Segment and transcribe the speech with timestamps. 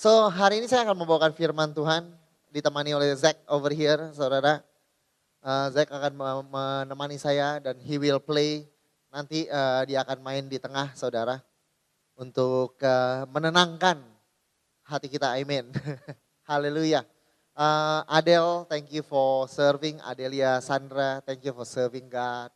[0.00, 2.08] So hari ini saya akan membawakan firman Tuhan
[2.48, 4.64] ditemani oleh Zack over here, saudara.
[5.44, 6.16] Uh, Zack akan
[6.48, 8.64] menemani saya dan he will play.
[9.12, 11.44] Nanti uh, dia akan main di tengah, saudara,
[12.16, 14.00] untuk uh, menenangkan
[14.88, 15.36] hati kita.
[15.36, 15.68] Amin.
[16.48, 17.04] Haleluya.
[17.52, 20.00] Uh, Adele, thank you for serving.
[20.00, 22.48] Adelia, Sandra, thank you for serving God.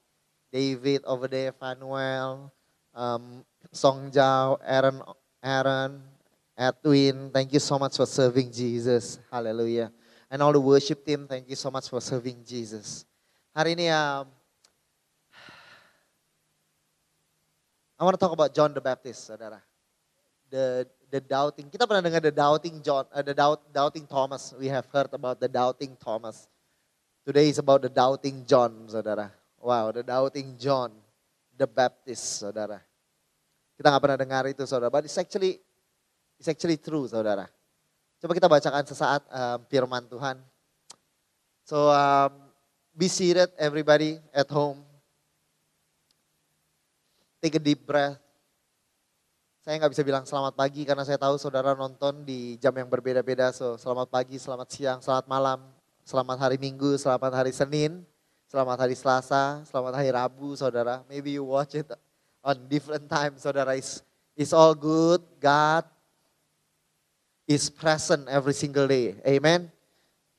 [0.48, 2.48] David over there, Fanuel,
[2.96, 5.04] um, Song Jao, Aaron,
[5.44, 6.13] Aaron,
[6.56, 9.18] Edwin, thank you so much for serving Jesus.
[9.30, 9.90] Hallelujah.
[10.30, 13.04] And all the worship team, thank you so much for serving Jesus.
[13.54, 14.30] Hari ini um,
[17.98, 19.62] I want to talk about John the Baptist, saudara.
[20.50, 21.70] The the doubting.
[21.70, 24.54] Kita pernah dengar the doubting John, uh, the doubt, doubting Thomas.
[24.58, 26.50] We have heard about the doubting Thomas.
[27.22, 29.30] Today is about the doubting John, saudara.
[29.62, 30.92] Wow, the doubting John,
[31.56, 32.82] the Baptist, saudara.
[33.78, 34.92] Kita nggak pernah dengar itu, saudara.
[34.92, 35.63] But it's actually
[36.44, 37.48] It's actually true saudara.
[38.20, 40.36] Coba kita bacakan sesaat um, firman Tuhan.
[41.64, 42.52] So um,
[42.92, 44.84] be seated everybody at home.
[47.40, 48.20] Take a deep breath.
[49.64, 53.48] Saya nggak bisa bilang selamat pagi karena saya tahu saudara nonton di jam yang berbeda-beda.
[53.56, 55.64] So selamat pagi, selamat siang, selamat malam,
[56.04, 58.04] selamat hari Minggu, selamat hari Senin,
[58.52, 61.08] selamat hari Selasa, selamat hari Rabu saudara.
[61.08, 61.88] Maybe you watch it
[62.44, 63.80] on different time saudara.
[63.80, 64.04] It's,
[64.36, 65.24] it's all good.
[65.40, 65.93] God
[67.44, 69.16] is present every single day.
[69.24, 69.68] Amen.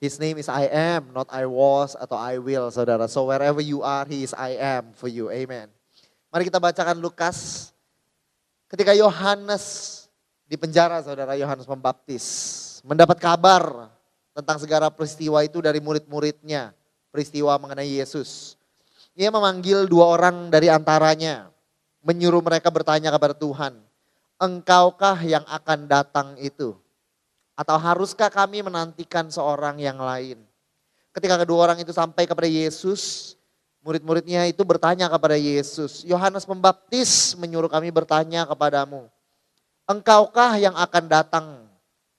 [0.01, 3.07] His name is I am, not I was atau I will, saudara.
[3.07, 5.31] So wherever you are, He is I am for you.
[5.31, 5.71] Amen.
[6.29, 7.71] Mari kita bacakan Lukas.
[8.67, 10.05] Ketika Yohanes
[10.45, 12.25] di penjara, saudara Yohanes Pembaptis
[12.85, 13.89] mendapat kabar
[14.35, 16.75] tentang segala peristiwa itu dari murid-muridnya,
[17.09, 18.59] peristiwa mengenai Yesus.
[19.15, 21.47] Ia memanggil dua orang dari antaranya,
[22.03, 23.79] menyuruh mereka bertanya kepada Tuhan,
[24.37, 26.75] engkaukah yang akan datang itu?
[27.55, 30.43] Atau haruskah kami menantikan seorang yang lain?
[31.15, 33.33] Ketika kedua orang itu sampai kepada Yesus,
[33.79, 39.07] murid-muridnya itu bertanya kepada Yesus, Yohanes Pembaptis menyuruh kami bertanya kepadamu,
[39.87, 41.45] engkaukah yang akan datang?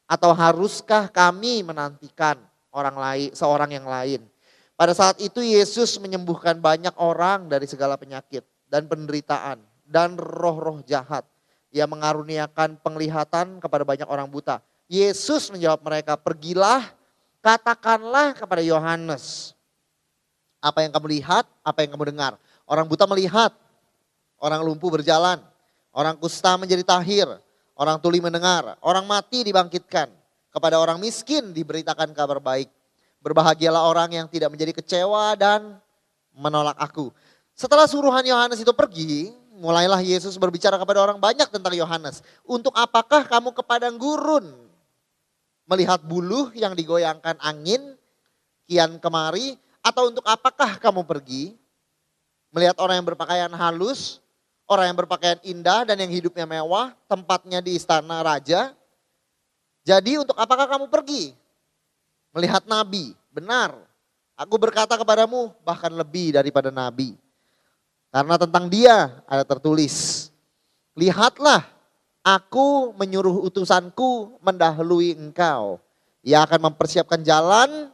[0.07, 2.39] Atau haruskah kami menantikan
[2.71, 4.23] orang lain, seorang yang lain?
[4.79, 11.27] Pada saat itu Yesus menyembuhkan banyak orang dari segala penyakit dan penderitaan dan roh-roh jahat.
[11.75, 14.63] Ia mengaruniakan penglihatan kepada banyak orang buta.
[14.87, 16.95] Yesus menjawab mereka, pergilah,
[17.43, 19.55] katakanlah kepada Yohanes.
[20.63, 22.39] Apa yang kamu lihat, apa yang kamu dengar.
[22.67, 23.55] Orang buta melihat,
[24.39, 25.43] orang lumpuh berjalan,
[25.91, 27.27] orang kusta menjadi tahir,
[27.75, 30.11] orang tuli mendengar, orang mati dibangkitkan.
[30.51, 32.73] Kepada orang miskin diberitakan kabar baik.
[33.21, 35.77] Berbahagialah orang yang tidak menjadi kecewa dan
[36.33, 37.13] menolak aku.
[37.53, 42.25] Setelah suruhan Yohanes itu pergi, mulailah Yesus berbicara kepada orang banyak tentang Yohanes.
[42.49, 44.66] Untuk apakah kamu ke padang gurun
[45.67, 47.99] melihat buluh yang digoyangkan angin
[48.67, 51.55] kian kemari atau untuk apakah kamu pergi
[52.57, 54.25] melihat orang yang berpakaian halus,
[54.65, 58.73] orang yang berpakaian indah dan yang hidupnya mewah, tempatnya di istana raja.
[59.85, 61.37] Jadi untuk apakah kamu pergi?
[62.33, 63.77] Melihat nabi, benar.
[64.41, 67.13] Aku berkata kepadamu bahkan lebih daripada nabi.
[68.09, 70.29] Karena tentang dia ada tertulis,
[70.97, 71.76] lihatlah
[72.27, 75.79] Aku menyuruh utusanku mendahului engkau.
[76.27, 77.87] Ia akan mempersiapkan jalanmu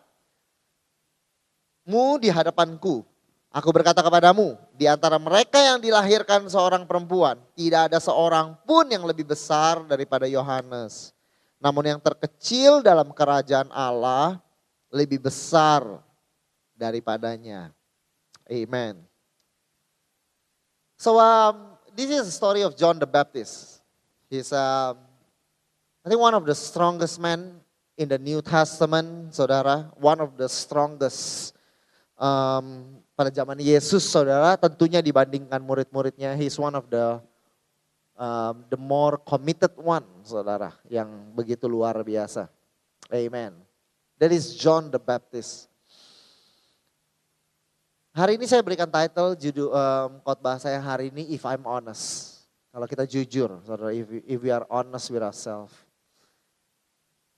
[2.16, 3.04] di hadapanku.
[3.53, 9.04] Aku berkata kepadamu, di antara mereka yang dilahirkan seorang perempuan, tidak ada seorang pun yang
[9.04, 11.12] lebih besar daripada Yohanes.
[11.61, 14.40] Namun yang terkecil dalam kerajaan Allah
[14.88, 15.85] lebih besar
[16.73, 17.69] daripadanya.
[18.49, 18.96] Amen.
[20.96, 23.72] So um, this is the story of John the Baptist.
[24.32, 24.96] He's, um,
[26.00, 27.61] I think, one of the strongest men
[28.00, 29.93] in the New Testament, saudara.
[30.00, 31.52] One of the strongest
[32.17, 34.56] um, pada zaman Yesus, saudara.
[34.56, 37.20] Tentunya dibandingkan murid-muridnya, he's one of the
[38.17, 42.49] um, the more committed one, saudara, yang begitu luar biasa.
[43.12, 43.52] Amen.
[44.17, 45.69] That is John the Baptist.
[48.17, 52.42] Hari ini saya berikan title judul um, khotbah saya hari ini If I'm Honest.
[52.73, 55.77] Kalau kita jujur, saudara, if, if we are honest with ourselves.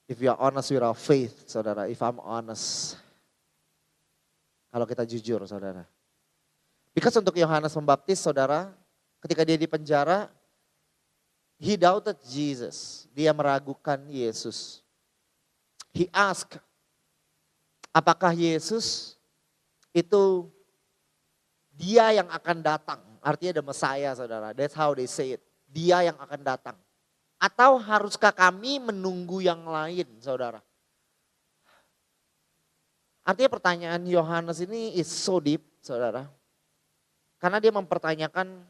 [0.06, 2.94] If we are honest with our faith, saudara, if I'm honest.
[4.70, 5.82] Kalau kita jujur, saudara.
[6.94, 8.70] Because untuk Yohanes Pembaptis, saudara,
[9.18, 10.30] ketika dia di penjara,
[11.58, 13.10] he doubted Jesus.
[13.10, 14.86] Dia meragukan Yesus.
[15.90, 16.62] He asked,
[17.90, 19.18] apakah Yesus
[19.90, 20.46] itu
[21.74, 24.52] dia yang akan datang Artinya ada Messiah saudara.
[24.52, 25.42] That's how they say it.
[25.64, 26.76] Dia yang akan datang.
[27.40, 30.60] Atau haruskah kami menunggu yang lain saudara?
[33.24, 36.28] Artinya pertanyaan Yohanes ini is so deep saudara.
[37.40, 38.60] Karena dia mempertanyakan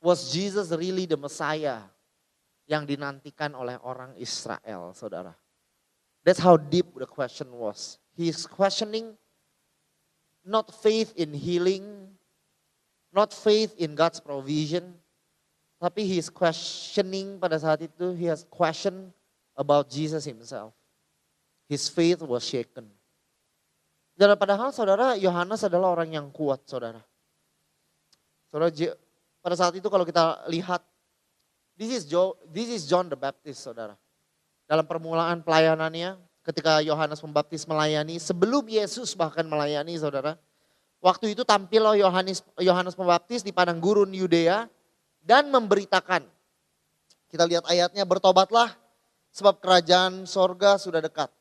[0.00, 1.84] was Jesus really the Messiah
[2.64, 5.36] yang dinantikan oleh orang Israel saudara.
[6.24, 8.00] That's how deep the question was.
[8.16, 9.16] He is questioning
[10.44, 12.09] not faith in healing,
[13.10, 14.94] Not faith in God's provision,
[15.82, 19.10] tapi he is questioning pada saat itu, he has question
[19.58, 20.70] about Jesus himself.
[21.66, 22.86] His faith was shaken.
[24.14, 27.00] Dan padahal saudara Yohanes adalah orang yang kuat saudara.
[28.52, 28.68] Saudara
[29.40, 30.84] pada saat itu kalau kita lihat
[31.80, 33.96] this is John, this is John the Baptist saudara.
[34.68, 40.36] Dalam permulaan pelayanannya ketika Yohanes Pembaptis melayani sebelum Yesus bahkan melayani saudara
[41.00, 44.68] Waktu itu tampil loh Yohanes Yohanes Pembaptis di padang gurun Yudea
[45.24, 46.28] dan memberitakan.
[47.32, 48.76] Kita lihat ayatnya bertobatlah
[49.32, 51.32] sebab kerajaan sorga sudah dekat.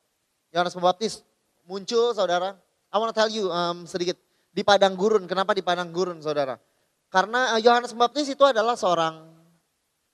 [0.56, 1.28] Yohanes Pembaptis
[1.68, 2.56] muncul saudara.
[2.90, 4.16] I want to tell you um, sedikit
[4.50, 5.28] di padang gurun.
[5.28, 6.56] Kenapa di padang gurun saudara?
[7.12, 9.28] Karena uh, Yohanes Pembaptis itu adalah seorang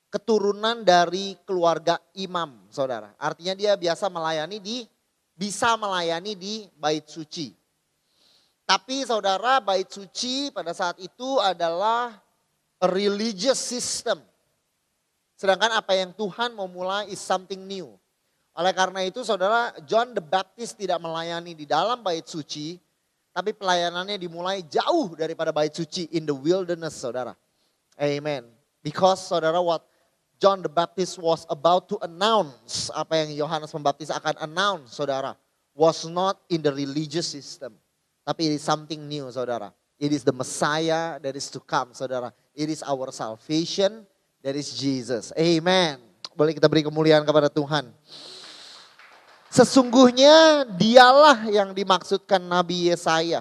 [0.10, 3.12] keturunan dari keluarga imam saudara.
[3.20, 4.88] Artinya dia biasa melayani di
[5.36, 7.52] bisa melayani di bait suci.
[8.66, 12.18] Tapi saudara bait suci pada saat itu adalah
[12.82, 14.18] religious system.
[15.38, 17.94] Sedangkan apa yang Tuhan mau mulai is something new.
[18.58, 22.82] Oleh karena itu saudara John the Baptist tidak melayani di dalam bait suci.
[23.36, 27.38] Tapi pelayanannya dimulai jauh daripada bait suci in the wilderness saudara.
[28.02, 28.50] Amen.
[28.82, 29.86] Because saudara what
[30.42, 32.90] John the Baptist was about to announce.
[32.98, 35.38] Apa yang Yohanes Pembaptis akan announce saudara.
[35.78, 37.78] Was not in the religious system
[38.26, 39.70] tapi it is something new saudara.
[39.96, 42.34] It is the Messiah that is to come saudara.
[42.58, 44.04] It is our salvation
[44.42, 45.30] that is Jesus.
[45.38, 46.02] Amen.
[46.36, 47.94] Boleh kita beri kemuliaan kepada Tuhan.
[49.48, 53.40] Sesungguhnya dialah yang dimaksudkan Nabi Yesaya.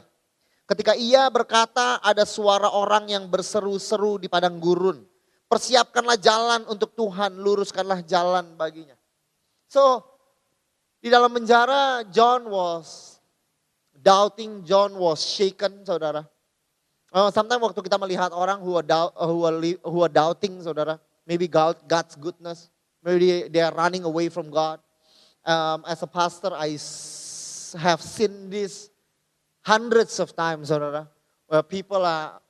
[0.64, 5.02] Ketika ia berkata ada suara orang yang berseru-seru di padang gurun.
[5.50, 8.96] Persiapkanlah jalan untuk Tuhan, luruskanlah jalan baginya.
[9.66, 10.06] So,
[11.02, 13.13] di dalam penjara John was
[14.04, 16.28] doubting John was shaken, saudara.
[17.08, 20.60] Uh, sometimes waktu kita melihat orang who are, doubt, uh, who are, who are doubting,
[20.60, 22.68] saudara, maybe God, God's goodness,
[23.00, 24.78] maybe they are running away from God.
[25.40, 26.76] Um, as a pastor, I
[27.80, 28.92] have seen this
[29.64, 31.08] hundreds of times, saudara,
[31.48, 32.42] where people are,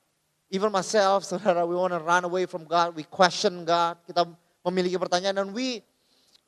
[0.50, 4.26] even myself, saudara, we want to run away from God, we question God, kita
[4.66, 5.84] memiliki pertanyaan, dan we,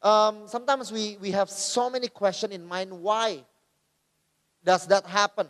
[0.03, 3.45] um, sometimes we, we have so many questions in mind, why?
[4.67, 5.47] Does that happen?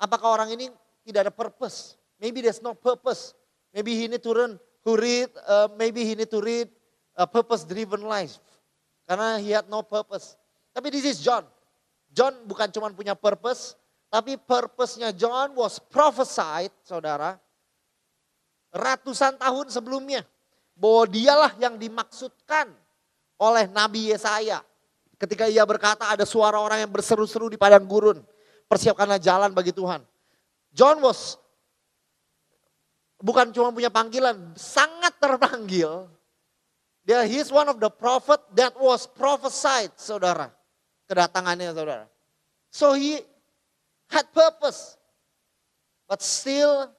[0.00, 0.72] Apakah orang ini
[1.04, 2.00] tidak ada purpose?
[2.16, 3.36] Maybe there's no purpose.
[3.76, 4.56] Maybe he need to run,
[4.88, 6.72] who read, uh, maybe he need to read
[7.12, 8.40] a purpose-driven life.
[9.04, 10.40] Karena he had no purpose.
[10.72, 11.44] Tapi this is John.
[12.08, 13.76] John bukan cuma punya purpose,
[14.08, 17.36] tapi purpose-nya John was prophesied, saudara,
[18.72, 20.24] ratusan tahun sebelumnya.
[20.72, 22.72] Bahwa dialah yang dimaksudkan
[23.36, 24.64] oleh Nabi Yesaya.
[25.20, 28.18] Ketika ia berkata ada suara orang yang berseru-seru di padang gurun
[28.68, 30.02] persiapkanlah jalan bagi Tuhan.
[30.74, 31.38] John was
[33.22, 36.10] bukan cuma punya panggilan, sangat terpanggil.
[37.04, 40.48] Dia he's one of the prophet that was prophesied, saudara.
[41.04, 42.06] Kedatangannya, saudara.
[42.72, 43.20] So he
[44.08, 44.96] had purpose.
[46.08, 46.92] But still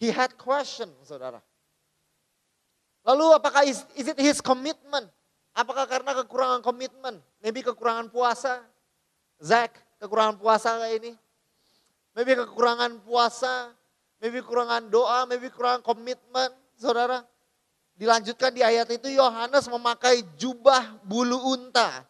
[0.00, 1.40] he had question, saudara.
[3.04, 5.08] Lalu apakah is, is it his commitment?
[5.52, 7.20] Apakah karena kekurangan komitmen?
[7.44, 8.64] Maybe kekurangan puasa?
[9.40, 11.12] Zach, kekurangan puasa kayak ini.
[12.12, 13.72] Maybe kekurangan puasa,
[14.20, 17.24] maybe kekurangan doa, maybe kekurangan komitmen, saudara.
[17.96, 22.04] Dilanjutkan di ayat itu Yohanes memakai jubah bulu unta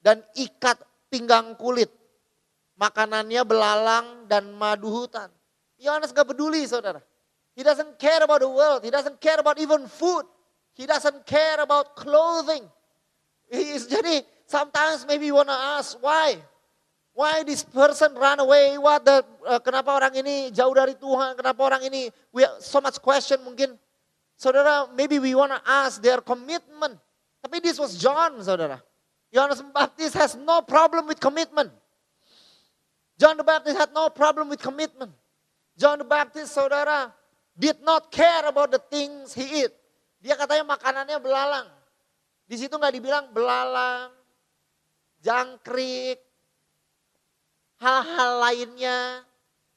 [0.00, 1.88] dan ikat pinggang kulit.
[2.76, 5.28] Makanannya belalang dan madu hutan.
[5.80, 7.00] Yohanes gak peduli saudara.
[7.52, 8.80] He doesn't care about the world.
[8.84, 10.24] He doesn't care about even food.
[10.72, 12.64] He doesn't care about clothing.
[13.52, 16.40] He is, jadi sometimes maybe you wanna ask why?
[17.12, 18.80] Why this person run away?
[18.80, 21.36] What the, uh, kenapa orang ini jauh dari Tuhan?
[21.36, 23.76] Kenapa orang ini we have so much question mungkin
[24.42, 26.98] Saudara, maybe we want to ask their commitment.
[27.38, 28.82] Tapi this was John, saudara.
[29.30, 31.70] Yohanes Baptist has no problem with commitment.
[33.14, 35.14] John the Baptist had no problem with commitment.
[35.78, 37.14] John the Baptist, saudara,
[37.54, 39.70] did not care about the things he eat.
[40.18, 41.70] Dia katanya makanannya belalang.
[42.50, 44.10] Di situ nggak dibilang belalang,
[45.22, 46.18] jangkrik,
[47.82, 49.26] hal-hal lainnya.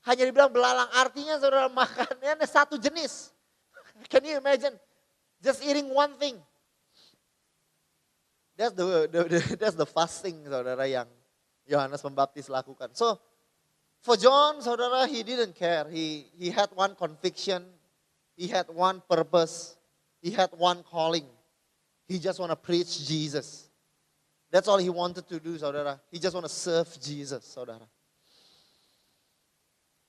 [0.06, 0.86] Hanya dibilang belalang.
[0.94, 3.34] Artinya saudara makannya satu jenis.
[4.06, 4.78] Can you imagine?
[5.42, 6.38] Just eating one thing.
[8.56, 11.10] That's the, the, the that's the fasting saudara yang
[11.66, 12.94] Yohanes Pembaptis lakukan.
[12.94, 13.20] So
[14.00, 15.90] for John saudara he didn't care.
[15.90, 17.66] He he had one conviction.
[18.38, 19.76] He had one purpose.
[20.22, 21.26] He had one calling.
[22.08, 23.70] He just want to preach Jesus.
[24.52, 26.00] That's all he wanted to do, saudara.
[26.12, 27.88] He just want to serve Jesus, saudara.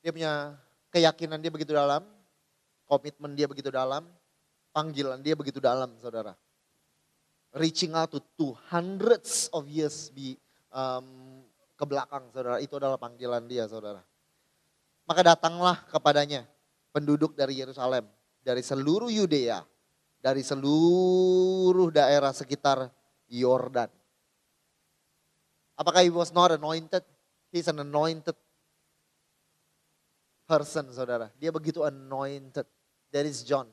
[0.06, 0.54] Dia punya
[0.94, 2.06] keyakinan dia begitu dalam,
[2.86, 4.06] komitmen dia begitu dalam,
[4.70, 6.38] panggilan dia begitu dalam, saudara.
[7.50, 10.38] Reaching out to two hundreds of years be,
[10.70, 11.42] um,
[11.74, 12.62] ke belakang, saudara.
[12.62, 13.98] Itu adalah panggilan dia, saudara.
[15.10, 16.46] Maka datanglah kepadanya
[16.94, 18.06] penduduk dari Yerusalem,
[18.46, 19.66] dari seluruh Yudea,
[20.22, 22.94] dari seluruh daerah sekitar
[23.26, 23.90] Yordan.
[25.74, 27.02] Apakah he was not anointed?
[27.50, 28.38] He's an anointed
[30.46, 31.28] person, saudara.
[31.36, 32.64] Dia begitu anointed.
[33.10, 33.66] That is John.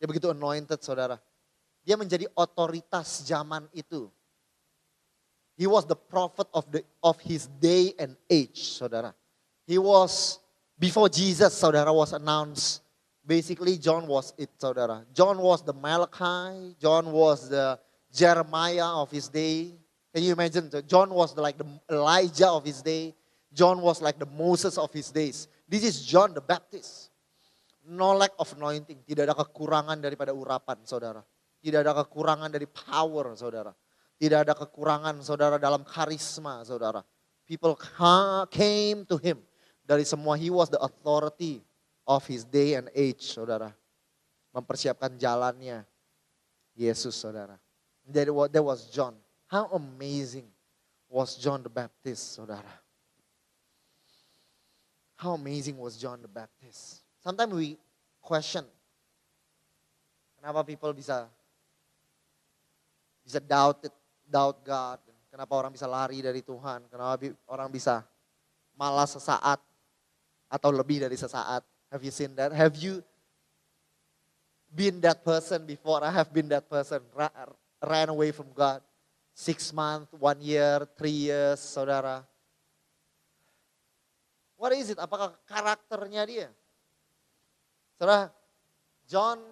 [0.00, 1.20] Dia begitu anointed, saudara.
[1.84, 4.10] Dia menjadi otoritas zaman itu.
[5.54, 9.12] He was the prophet of the of his day and age, saudara.
[9.68, 10.40] He was
[10.80, 12.82] before Jesus, saudara, was announced
[13.24, 15.04] Basically, John was it, saudara.
[15.14, 16.74] John was the Malachi.
[16.80, 17.78] John was the
[18.12, 19.70] Jeremiah of his day.
[20.12, 20.68] Can you imagine?
[20.88, 23.14] John was like the Elijah of his day.
[23.52, 25.46] John was like the Moses of his days.
[25.68, 27.12] This is John the Baptist.
[27.84, 29.04] No lack of anointing.
[29.04, 31.20] Tidak ada kekurangan daripada urapan, saudara.
[31.60, 33.76] Tidak ada kekurangan dari power, saudara.
[34.16, 37.04] Tidak ada kekurangan, saudara, dalam karisma, saudara.
[37.44, 37.76] People
[38.48, 39.42] came to him.
[39.82, 41.60] Dari semua, he was the authority
[42.06, 43.74] of his day and age, saudara.
[44.54, 45.84] Mempersiapkan jalannya
[46.72, 47.60] Yesus, saudara.
[48.08, 49.14] That was John.
[49.50, 50.48] How amazing
[51.10, 52.81] was John the Baptist, saudara.
[55.22, 56.98] How amazing was John the Baptist.
[57.22, 57.78] Sometimes we
[58.18, 58.66] question,
[60.34, 61.30] kenapa people bisa
[63.22, 63.94] bisa doubt it,
[64.26, 64.98] doubt God,
[65.30, 68.02] kenapa orang bisa lari dari Tuhan, kenapa orang bisa
[68.74, 69.62] malas sesaat
[70.50, 71.62] atau lebih dari sesaat.
[71.86, 72.50] Have you seen that?
[72.50, 72.98] Have you
[74.74, 76.02] been that person before?
[76.02, 76.98] I have been that person.
[77.78, 78.82] ran away from God.
[79.38, 82.26] Six months, one year, three years, saudara.
[84.62, 84.98] What is it?
[85.02, 86.48] Apakah karakternya dia?
[87.98, 88.30] Saudara,
[89.10, 89.42] John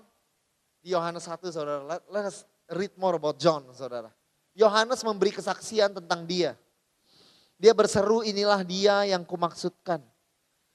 [0.79, 1.83] di Yohanes 1, saudara.
[1.83, 4.14] Let, let us read more about John, saudara.
[4.55, 6.55] Yohanes memberi kesaksian tentang dia.
[7.59, 9.99] Dia berseru, inilah dia yang kumaksudkan.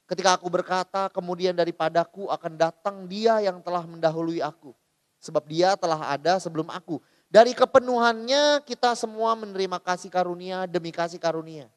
[0.03, 4.75] Ketika aku berkata, kemudian daripadaku akan datang dia yang telah mendahului aku.
[5.23, 6.99] Sebab dia telah ada sebelum aku.
[7.31, 11.71] Dari kepenuhannya kita semua menerima kasih karunia demi kasih karunia.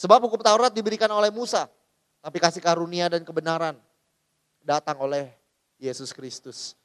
[0.00, 1.68] Sebab hukum Taurat diberikan oleh Musa.
[2.22, 3.74] Tapi kasih karunia dan kebenaran
[4.62, 5.26] datang oleh
[5.82, 6.78] Yesus Kristus.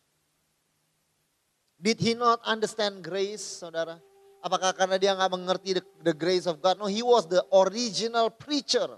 [1.78, 4.02] Did he not understand grace, saudara?
[4.42, 6.82] Apakah karena dia nggak mengerti the, the grace of God?
[6.82, 8.90] No, he was the original preacher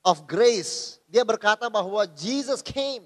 [0.00, 0.96] of grace.
[1.12, 3.04] Dia berkata bahwa Jesus came.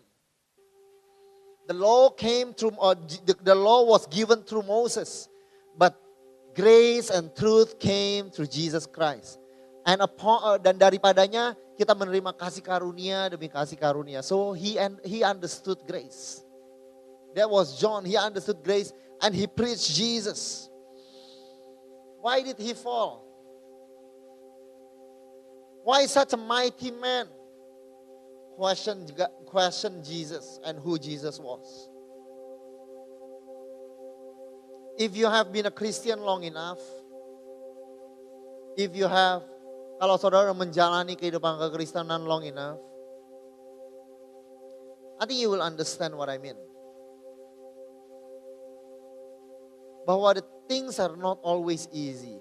[1.67, 2.95] The law came through, uh,
[3.27, 5.27] the, the law was given through Moses,
[5.75, 5.99] but
[6.55, 9.43] grace and truth came through Jesus Christ.
[9.89, 14.21] And upon, uh, dan daripadanya kita menerima kasih karunia demi kasih karunia.
[14.21, 16.45] So he and he understood grace.
[17.33, 18.05] That was John.
[18.05, 18.93] He understood grace
[19.25, 20.69] and he preached Jesus.
[22.21, 23.25] Why did he fall?
[25.89, 27.25] Why such a mighty man?
[28.61, 29.09] Question,
[29.47, 31.89] question Jesus and who Jesus was.
[34.99, 36.83] If you have been a Christian long enough,
[38.77, 39.43] if you have,
[39.99, 42.79] kalau saudara menjalani kehidupan kekristenan long enough,
[45.19, 46.55] I think you will understand what I mean.
[50.07, 52.39] Bahwa the things are not always easy.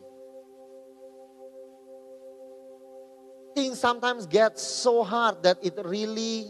[3.57, 6.45] things sometimes get so hard that it really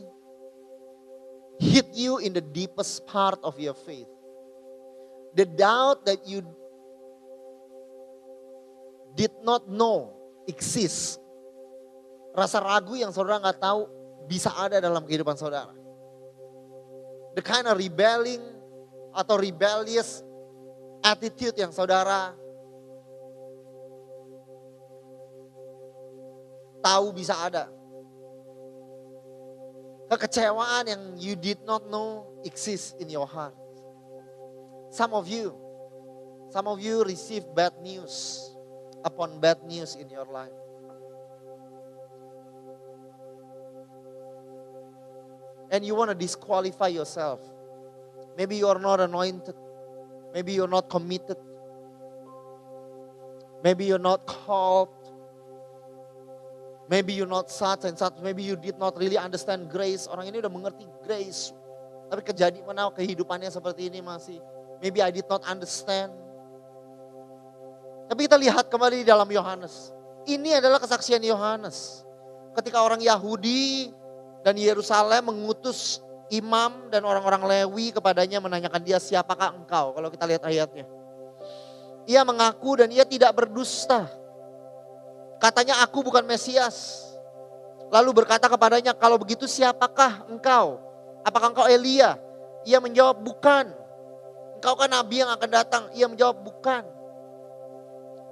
[1.57, 4.11] hit you in the deepest part of your faith.
[5.33, 6.43] The doubt that you
[9.15, 10.16] did not know
[10.47, 11.19] exists.
[12.31, 13.85] Rasa ragu yang saudara nggak tahu
[14.25, 15.75] bisa ada dalam kehidupan saudara.
[17.35, 18.41] The kind of rebelling
[19.13, 20.25] atau rebellious
[21.03, 22.33] attitude yang saudara
[26.81, 27.69] tahu bisa ada.
[30.07, 33.51] Kekecewaan yang you did not know exists in your heart.
[34.87, 35.51] Some of you,
[36.47, 38.47] some of you receive bad news
[39.05, 40.53] upon bad news in your life.
[45.71, 47.41] And you want to disqualify yourself.
[48.37, 49.55] Maybe you are not anointed.
[50.33, 51.37] Maybe you're not committed.
[53.63, 54.93] Maybe you're not called.
[56.89, 58.15] Maybe you're not such and such.
[58.23, 60.07] Maybe you did not really understand grace.
[60.07, 61.51] Orang ini udah mengerti grace.
[62.07, 64.39] Tapi kejadian mana kehidupannya seperti ini masih.
[64.79, 66.15] Maybe I did not understand.
[68.07, 69.91] Tapi kita lihat kembali di dalam Yohanes.
[70.23, 72.07] Ini adalah kesaksian Yohanes.
[72.55, 73.91] Ketika orang Yahudi
[74.43, 75.99] dan Yerusalem mengutus
[76.31, 79.91] imam dan orang-orang Lewi kepadanya menanyakan dia siapakah engkau.
[79.95, 80.87] Kalau kita lihat ayatnya.
[82.07, 84.07] Ia mengaku dan ia tidak berdusta.
[85.43, 87.03] Katanya aku bukan Mesias.
[87.91, 90.79] Lalu berkata kepadanya kalau begitu siapakah engkau?
[91.27, 92.15] Apakah engkau Elia?
[92.63, 93.67] Ia menjawab bukan.
[94.59, 95.83] Engkau kan nabi yang akan datang.
[95.91, 96.96] Ia menjawab bukan.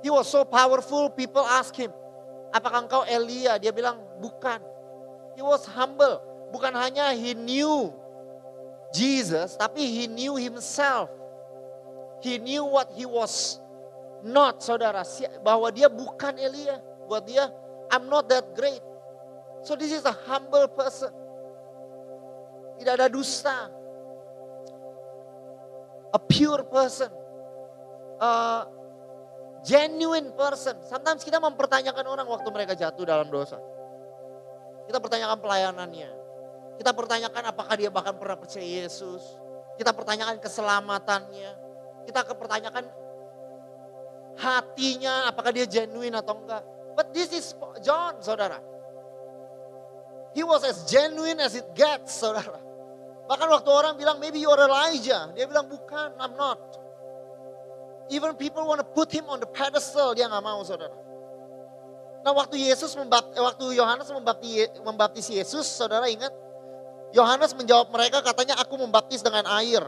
[0.06, 1.90] He was so powerful people ask him.
[2.54, 3.58] Apakah engkau Elia?
[3.58, 4.62] Dia bilang bukan.
[5.34, 6.22] He was humble.
[6.54, 7.90] Bukan hanya he knew
[8.94, 11.10] Jesus, tapi he knew himself.
[12.22, 13.58] He knew what he was
[14.22, 15.02] not, saudara.
[15.42, 16.78] Bahwa dia bukan Elia.
[17.10, 17.50] Buat dia,
[17.90, 18.86] I'm not that great.
[19.66, 21.10] So this is a humble person.
[22.78, 23.74] Tidak ada dusta.
[26.14, 27.10] A pure person.
[28.22, 28.70] A
[29.66, 30.78] genuine person.
[30.86, 33.58] Sometimes kita mempertanyakan orang waktu mereka jatuh dalam dosa.
[34.86, 36.10] Kita pertanyakan pelayanannya.
[36.78, 39.26] Kita pertanyakan apakah dia bahkan pernah percaya Yesus.
[39.76, 41.52] Kita pertanyakan keselamatannya.
[42.06, 42.86] Kita pertanyakan
[44.38, 46.64] hatinya apakah dia genuine atau enggak.
[46.94, 48.62] But this is John, saudara.
[50.38, 52.60] He was as genuine as it gets, saudara.
[53.26, 55.34] Bahkan waktu orang bilang, maybe you are Elijah.
[55.34, 56.62] Dia bilang, bukan, I'm not.
[58.10, 60.94] Even people want to put him on the pedestal, dia nggak mau, saudara.
[62.26, 66.34] Nah waktu Yesus membaptis, waktu Yohanes membaptis, membaptis Yesus, saudara ingat?
[67.14, 69.86] Yohanes menjawab mereka katanya aku membaptis dengan air.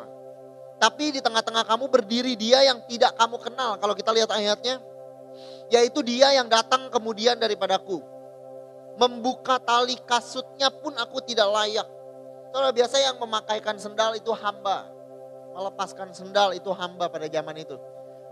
[0.78, 3.82] Tapi di tengah-tengah kamu berdiri dia yang tidak kamu kenal.
[3.82, 4.78] Kalau kita lihat ayatnya.
[5.74, 8.00] Yaitu dia yang datang kemudian daripadaku.
[9.02, 11.90] Membuka tali kasutnya pun aku tidak layak.
[12.54, 14.86] Saudara biasa yang memakaikan sendal itu hamba.
[15.58, 17.76] Melepaskan sendal itu hamba pada zaman itu.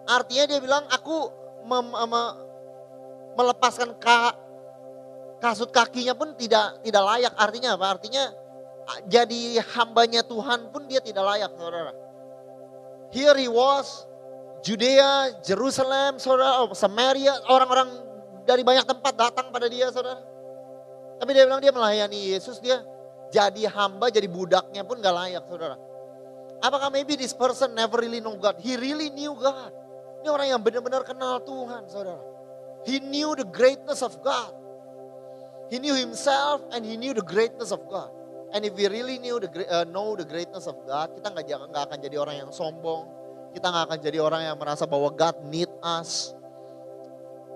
[0.06, 1.30] Artinya dia bilang aku
[1.66, 2.14] mem, mem,
[3.36, 4.38] melepaskan ka,
[5.42, 7.34] kasut kakinya pun tidak tidak layak.
[7.36, 7.86] Artinya apa?
[8.00, 8.24] Artinya
[9.10, 11.94] jadi hambanya Tuhan pun dia tidak layak, saudara.
[13.10, 14.06] Here he was,
[14.62, 17.90] Judea, Jerusalem, saudara, oh, Samaria, orang-orang
[18.46, 20.22] dari banyak tempat datang pada dia, saudara.
[21.18, 22.84] Tapi dia bilang dia melayani Yesus, dia
[23.34, 25.78] jadi hamba, jadi budaknya pun gak layak, saudara.
[26.62, 28.58] Apakah maybe this person never really know God?
[28.62, 29.74] He really knew God.
[30.26, 32.18] Ini orang yang benar-benar kenal Tuhan, saudara.
[32.82, 34.58] He knew the greatness of God.
[35.70, 38.10] He knew himself and he knew the greatness of God.
[38.50, 41.84] And if we really knew the uh, know the greatness of God, kita nggak nggak
[41.94, 43.06] akan jadi orang yang sombong.
[43.54, 46.34] Kita nggak akan jadi orang yang merasa bahwa God need us.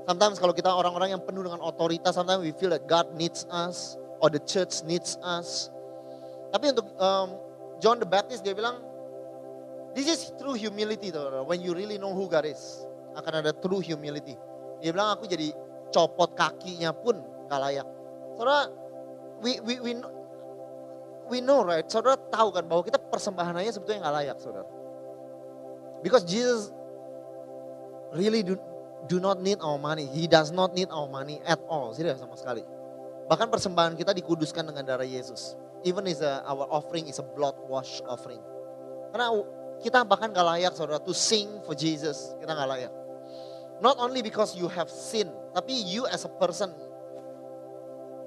[0.05, 3.97] Sometimes kalau kita orang-orang yang penuh dengan otoritas, sometimes we feel that God needs us
[4.21, 5.73] or the church needs us.
[6.53, 7.34] Tapi untuk um,
[7.82, 8.77] John the Baptist dia bilang,
[9.95, 12.86] this is true humility, though, when you really know who God is.
[13.17, 14.38] Akan ada true humility.
[14.80, 15.52] Dia bilang aku jadi
[15.91, 17.88] copot kakinya pun gak layak.
[18.38, 18.71] Saudara,
[19.41, 19.91] we, we, we,
[21.28, 24.69] we know right, saudara tahu kan bahwa kita persembahannya sebetulnya gak layak saudara.
[25.99, 26.71] Because Jesus
[28.15, 28.56] really do,
[29.12, 30.08] do not need our money.
[30.08, 31.91] He does not need our money at all.
[31.91, 32.63] Serius sama sekali.
[33.28, 35.60] Bahkan persembahan kita dikuduskan dengan darah Yesus.
[35.84, 38.41] Even is a, our offering is a blood wash offering.
[39.12, 39.32] Karena
[39.79, 42.35] kita bahkan gak layak saudara to sing for Jesus.
[42.39, 42.91] Kita gak layak.
[43.79, 46.71] Not only because you have sin, tapi you as a person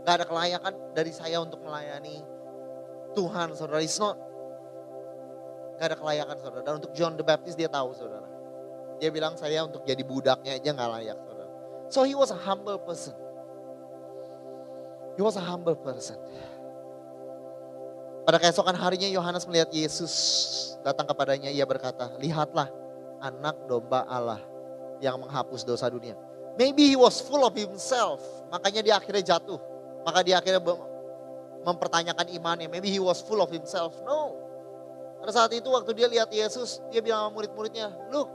[0.03, 2.25] gak ada kelayakan dari saya untuk melayani
[3.13, 3.85] Tuhan, saudara.
[3.85, 4.17] It's not.
[5.77, 6.63] Gak ada kelayakan, saudara.
[6.65, 8.25] Dan untuk John the Baptist dia tahu, saudara.
[8.97, 11.53] Dia bilang saya untuk jadi budaknya aja gak layak, saudara.
[11.93, 13.13] So he was a humble person.
[15.17, 16.17] He was a humble person.
[18.23, 20.13] Pada keesokan harinya Yohanes melihat Yesus
[20.87, 21.51] datang kepadanya.
[21.51, 22.71] Ia berkata, lihatlah
[23.19, 24.39] anak domba Allah
[25.03, 26.15] yang menghapus dosa dunia.
[26.55, 28.23] Maybe he was full of himself.
[28.55, 29.59] Makanya dia akhirnya jatuh.
[30.07, 30.63] Maka dia akhirnya
[31.67, 32.69] mempertanyakan imannya.
[32.71, 33.97] Maybe he was full of himself.
[34.07, 34.39] No.
[35.23, 38.27] Pada saat itu waktu dia lihat Yesus, dia bilang sama murid-muridnya, look,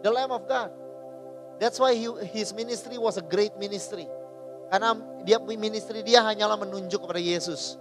[0.00, 0.72] the Lamb of God.
[1.60, 4.08] That's why he, his ministry was a great ministry.
[4.72, 7.76] Karena dia ministry dia hanyalah menunjuk kepada Yesus.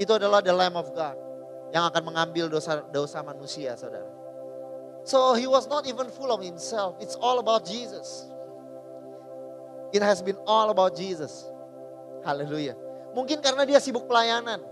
[0.00, 1.16] Itu adalah the Lamb of God
[1.72, 4.08] yang akan mengambil dosa dosa manusia, saudara.
[5.02, 6.94] So he was not even full of himself.
[7.02, 8.30] It's all about Jesus.
[9.90, 11.50] It has been all about Jesus.
[12.22, 12.78] Haleluya.
[13.12, 14.62] Mungkin karena dia sibuk pelayanan.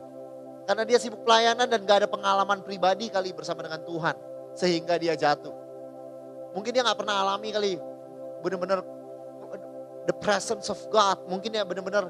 [0.64, 4.16] Karena dia sibuk pelayanan dan gak ada pengalaman pribadi kali bersama dengan Tuhan.
[4.54, 5.52] Sehingga dia jatuh.
[6.54, 7.76] Mungkin dia gak pernah alami kali
[8.40, 8.80] benar-benar
[10.06, 11.20] the presence of God.
[11.26, 12.08] Mungkin dia benar-benar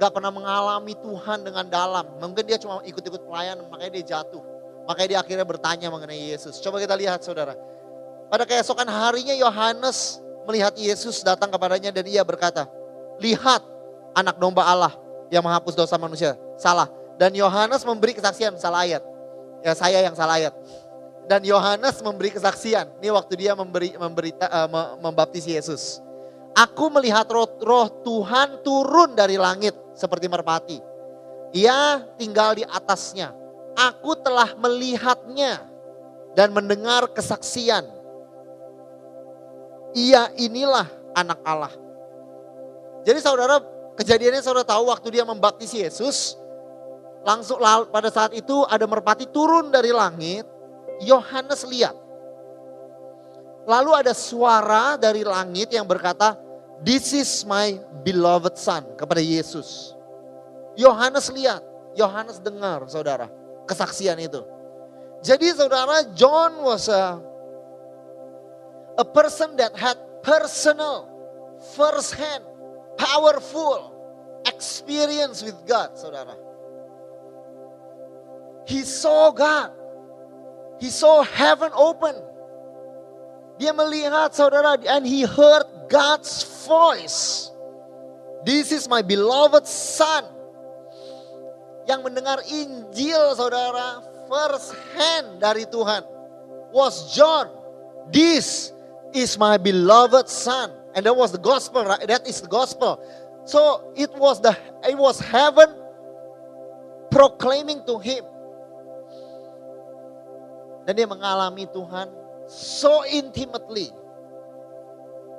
[0.00, 2.08] gak pernah mengalami Tuhan dengan dalam.
[2.16, 4.40] Mungkin dia cuma ikut-ikut pelayanan makanya dia jatuh.
[4.88, 6.56] Makanya dia akhirnya bertanya mengenai Yesus.
[6.64, 7.52] Coba kita lihat saudara.
[8.32, 12.64] Pada keesokan harinya Yohanes melihat Yesus datang kepadanya dan ia berkata,
[13.20, 13.60] lihat
[14.16, 14.96] anak domba Allah
[15.28, 16.32] yang menghapus dosa manusia.
[16.56, 16.88] Salah.
[17.20, 19.04] Dan Yohanes memberi kesaksian, salah ayat.
[19.60, 20.56] Ya saya yang salah ayat.
[21.28, 22.88] Dan Yohanes memberi kesaksian.
[23.04, 26.00] Ini waktu dia memberi memberita, uh, membaptis Yesus.
[26.54, 30.78] Aku melihat roh, roh Tuhan turun dari langit seperti merpati.
[31.54, 33.32] Ia tinggal di atasnya.
[33.78, 35.62] Aku telah melihatnya
[36.34, 38.00] dan mendengar kesaksian
[39.94, 41.72] ia inilah anak Allah.
[43.02, 43.58] Jadi saudara,
[43.96, 46.36] kejadiannya saudara tahu waktu dia membaptis Yesus,
[47.24, 47.58] langsung
[47.90, 50.46] pada saat itu ada merpati turun dari langit,
[51.02, 51.96] Yohanes lihat.
[53.70, 56.34] Lalu ada suara dari langit yang berkata,
[56.82, 59.94] This is my beloved son kepada Yesus.
[60.74, 61.62] Yohanes lihat,
[61.94, 63.30] Yohanes dengar saudara,
[63.70, 64.42] kesaksian itu.
[65.22, 67.22] Jadi saudara, John was a
[68.98, 69.94] a person that had
[70.26, 71.06] personal,
[71.78, 72.42] first hand,
[72.98, 73.94] powerful
[74.50, 76.34] experience with God, saudara.
[78.66, 79.72] He saw God.
[80.80, 82.29] He saw heaven open.
[83.60, 87.52] Dia melihat saudara and he heard God's voice.
[88.40, 90.24] This is my beloved son.
[91.84, 94.00] Yang mendengar Injil saudara
[94.32, 96.00] first hand dari Tuhan
[96.72, 97.52] was John.
[98.08, 98.72] This
[99.12, 100.72] is my beloved son.
[100.96, 102.00] And that was the gospel, right?
[102.08, 102.96] That is the gospel.
[103.44, 104.56] So it was the
[104.88, 105.68] it was heaven
[107.12, 108.24] proclaiming to him.
[110.88, 112.19] Dan dia mengalami Tuhan
[112.50, 113.90] so intimately.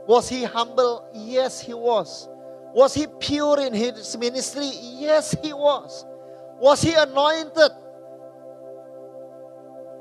[0.07, 1.07] Was he humble?
[1.13, 2.29] Yes, he was.
[2.73, 4.71] Was he pure in his ministry?
[4.95, 6.05] Yes, he was.
[6.59, 7.71] Was he anointed?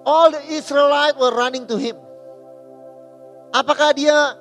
[0.06, 1.96] All the Israelites were running to him.
[3.52, 4.38] Apakah dia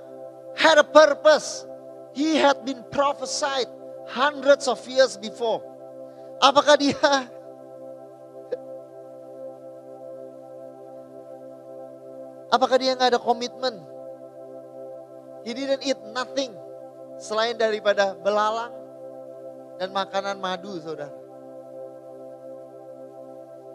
[0.56, 1.66] had a purpose?
[2.14, 3.68] He had been prophesied
[4.06, 5.66] hundreds of years before.
[6.38, 7.30] Apakah dia
[12.50, 13.78] Apakah dia nggak ada komitmen?
[15.46, 16.52] He didn't eat nothing
[17.22, 18.74] selain daripada belalang
[19.80, 21.14] dan makanan madu, saudara.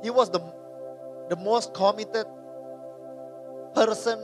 [0.05, 0.43] He was the
[1.33, 2.29] the most committed
[3.73, 4.21] person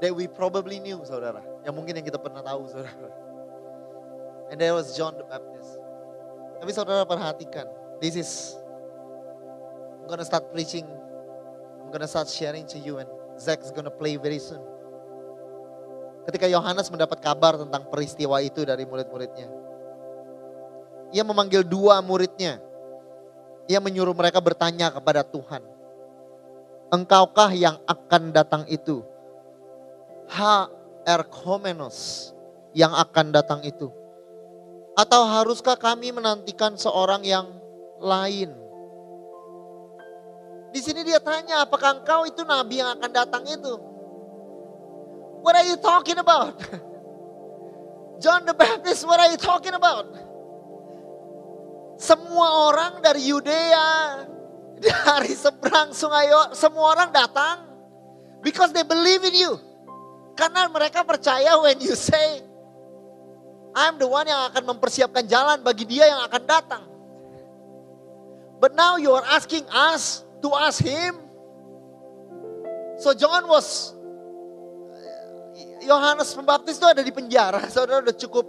[0.00, 1.42] that we probably knew, saudara.
[1.62, 3.10] Yang mungkin yang kita pernah tahu, saudara.
[4.50, 5.78] And there was John the Baptist.
[6.58, 7.66] Tapi saudara perhatikan,
[8.02, 8.58] this is,
[10.08, 10.88] Gonna start preaching,
[11.84, 14.64] I'm gonna start sharing to you and Zach's gonna play very soon.
[16.24, 19.52] Ketika Yohanes mendapat kabar tentang peristiwa itu dari murid-muridnya.
[21.12, 22.56] Ia memanggil dua muridnya.
[23.68, 25.60] Ia menyuruh mereka bertanya kepada Tuhan.
[26.88, 29.04] Engkaukah yang akan datang itu?
[30.28, 30.68] ha
[31.08, 32.30] erkomenos
[32.76, 33.88] yang akan datang itu?
[34.96, 37.48] Atau haruskah kami menantikan seorang yang
[38.00, 38.67] lain?
[40.78, 43.82] Di sini dia tanya, apakah engkau itu nabi yang akan datang itu?
[45.42, 46.54] What are you talking about?
[48.22, 50.06] John the Baptist, what are you talking about?
[51.98, 53.90] Semua orang dari Yudea,
[54.86, 57.66] dari seberang sungai, semua orang datang
[58.46, 59.58] because they believe in you.
[60.38, 62.46] Karena mereka percaya when you say,
[63.74, 66.86] I'm the one yang akan mempersiapkan jalan bagi dia yang akan datang.
[68.62, 71.16] But now you are asking us to ask him.
[72.98, 73.94] So John was,
[75.82, 77.62] Yohanes Pembaptis itu ada di penjara.
[77.74, 78.46] Saudara udah cukup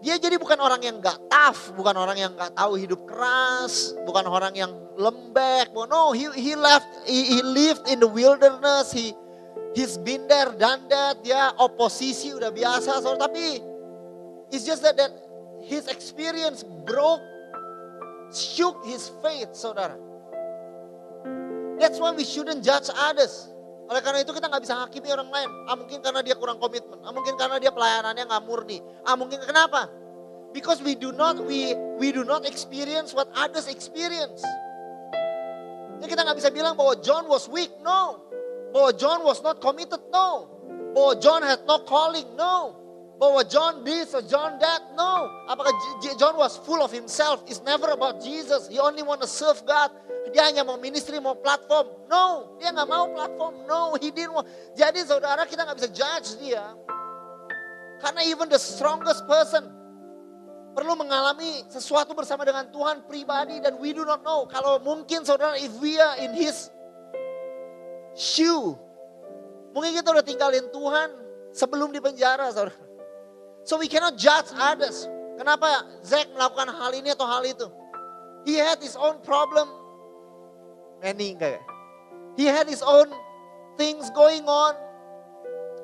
[0.00, 4.24] dia jadi bukan orang yang gak tough, bukan orang yang gak tahu hidup keras, bukan
[4.24, 5.76] orang yang lembek.
[5.76, 8.96] No, he he left, he, he lived in the wilderness.
[8.96, 9.12] He
[9.76, 11.20] he's been there, done that.
[11.20, 13.60] Dia oposisi udah biasa, so, tapi
[14.50, 15.14] It's just that, that
[15.62, 17.22] his experience broke,
[18.30, 19.98] shook his faith, saudara.
[21.80, 23.48] That's why we shouldn't judge others.
[23.90, 25.50] Oleh karena itu kita nggak bisa hakimi orang lain.
[25.66, 27.02] Ah mungkin karena dia kurang komitmen.
[27.02, 28.78] Ah mungkin karena dia pelayanannya nggak murni.
[29.02, 29.90] Ah mungkin kenapa?
[30.54, 34.46] Because we do not we we do not experience what others experience.
[35.98, 38.24] Jadi kita nggak bisa bilang bahwa John was weak, no.
[38.70, 40.48] Bahwa John was not committed, no.
[40.94, 42.79] Bahwa John had no calling, no.
[43.20, 45.28] Bahwa John this or John that, no.
[45.44, 45.76] Apakah
[46.16, 47.44] John was full of himself?
[47.44, 48.64] It's never about Jesus.
[48.72, 49.92] He only want to serve God.
[50.32, 52.08] Dia hanya mau ministry, mau platform.
[52.08, 53.54] No, dia nggak mau platform.
[53.68, 54.48] No, he didn't want.
[54.72, 56.64] Jadi saudara kita nggak bisa judge dia.
[58.00, 59.68] Karena even the strongest person
[60.72, 64.48] perlu mengalami sesuatu bersama dengan Tuhan pribadi dan we do not know.
[64.48, 66.72] Kalau mungkin saudara if we are in his
[68.16, 68.80] shoe.
[69.76, 71.08] Mungkin kita udah tinggalin Tuhan
[71.52, 72.89] sebelum di penjara saudara.
[73.64, 75.06] So we cannot judge others.
[75.36, 77.68] Kenapa Zack melakukan hal ini atau hal itu?
[78.44, 79.68] He had his own problem
[81.00, 81.60] Many enggak.
[82.36, 83.08] He had his own
[83.80, 84.76] things going on.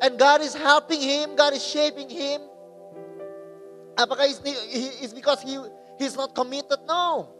[0.04, 2.44] And God is helping him, God is shaping him.
[3.96, 4.44] Apakah it's,
[5.00, 5.56] it's because he
[5.96, 6.84] he's not committed?
[6.84, 7.32] No.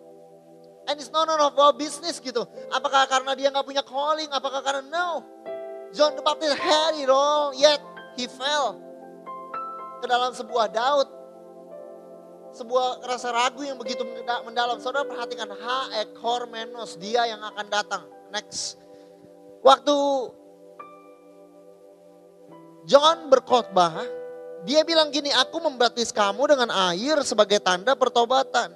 [0.89, 2.49] And it's none of our business gitu.
[2.73, 4.33] Apakah karena dia nggak punya calling?
[4.33, 5.21] Apakah karena no?
[5.93, 7.77] John the Baptist had it all, yet
[8.17, 8.81] he fell
[10.01, 11.09] ke dalam sebuah Daud
[12.57, 14.01] sebuah rasa ragu yang begitu
[14.49, 14.81] mendalam.
[14.81, 18.03] Saudara perhatikan H ekor menos dia yang akan datang.
[18.33, 18.81] Next.
[19.61, 19.97] Waktu
[22.89, 23.93] John berkhotbah,
[24.65, 28.73] dia bilang gini, aku membaptis kamu dengan air sebagai tanda pertobatan.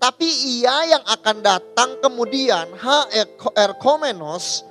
[0.00, 0.28] Tapi
[0.60, 3.10] ia yang akan datang kemudian, H
[3.56, 4.64] erkomenos,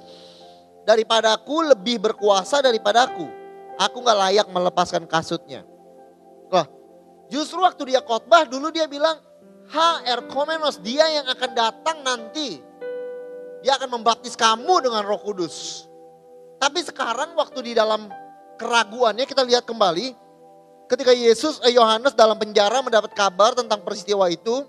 [0.85, 3.25] daripadaku lebih berkuasa daripadaku.
[3.77, 5.68] Aku gak layak melepaskan kasutnya.
[6.49, 6.65] Wah,
[7.29, 9.21] Justru waktu dia khotbah dulu dia bilang,
[9.69, 12.57] Ha Erkomenos, dia yang akan datang nanti.
[13.61, 15.85] Dia akan membaptis kamu dengan roh kudus.
[16.57, 18.09] Tapi sekarang waktu di dalam
[18.57, 20.17] keraguannya kita lihat kembali.
[20.89, 24.65] Ketika Yesus, eh, Yohanes dalam penjara mendapat kabar tentang peristiwa itu.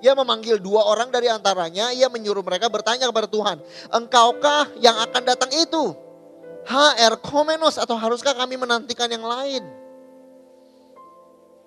[0.00, 3.60] Ia memanggil dua orang dari antaranya, ia menyuruh mereka bertanya kepada Tuhan.
[3.92, 5.92] Engkaukah yang akan datang itu?
[6.72, 9.60] Ha Erkomenos atau haruskah kami menantikan yang lain?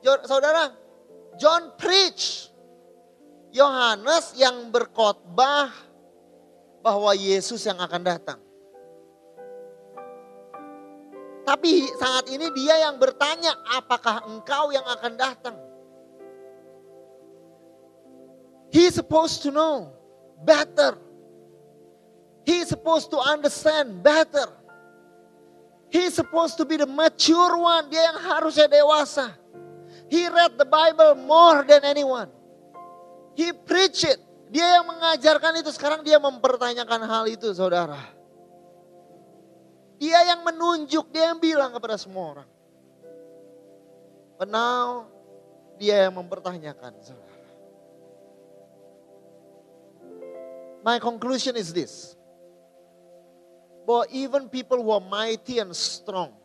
[0.04, 0.76] Saudara,
[1.40, 2.54] John preach.
[3.54, 5.70] Yohanes yang berkhotbah
[6.82, 8.42] bahwa Yesus yang akan datang.
[11.46, 15.56] Tapi saat ini dia yang bertanya, apakah engkau yang akan datang?
[18.74, 19.94] He supposed to know
[20.42, 20.98] better.
[22.50, 24.50] He supposed to understand better.
[25.94, 27.86] He supposed to be the mature one.
[27.94, 29.43] Dia yang harusnya dewasa.
[30.12, 32.30] He read the Bible more than anyone.
[33.34, 34.20] He preach it.
[34.54, 35.74] Dia yang mengajarkan itu.
[35.74, 37.98] Sekarang dia mempertanyakan hal itu saudara.
[39.98, 42.50] Dia yang menunjuk, dia yang bilang kepada semua orang.
[44.44, 45.08] Now,
[45.80, 47.40] dia yang mempertanyakan saudara.
[50.84, 52.20] My conclusion is this.
[53.88, 56.36] Bahwa even people who are mighty and strong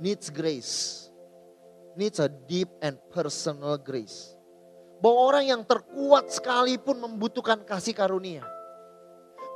[0.00, 1.06] needs grace.
[1.96, 4.36] Needs a deep and personal grace.
[5.00, 8.44] Bahwa orang yang terkuat sekalipun membutuhkan kasih karunia.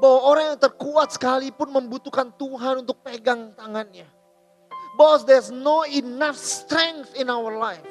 [0.01, 4.09] Bahwa orang yang terkuat sekalipun membutuhkan Tuhan untuk pegang tangannya.
[4.97, 7.85] Bahwa there's no enough strength in our life.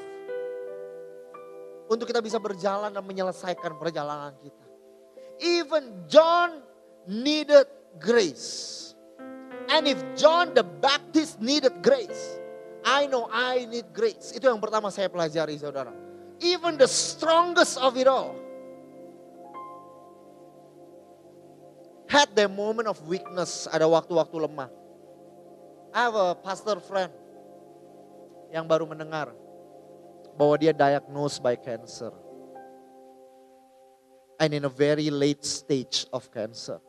[1.90, 4.66] Untuk kita bisa berjalan dan menyelesaikan perjalanan kita.
[5.42, 6.62] Even John
[7.10, 7.66] needed
[7.98, 8.89] grace.
[9.70, 12.42] And if John the Baptist needed grace,
[12.82, 14.34] I know I need grace.
[14.34, 15.94] Itu yang pertama saya pelajari saudara.
[16.42, 18.34] Even the strongest of it all
[22.10, 23.70] had their moment of weakness.
[23.70, 24.74] Ada waktu-waktu lemah.
[25.94, 27.14] I have a pastor friend
[28.50, 29.30] yang baru mendengar
[30.34, 32.10] bahwa dia diagnosed by cancer.
[34.42, 36.82] And in a very late stage of cancer.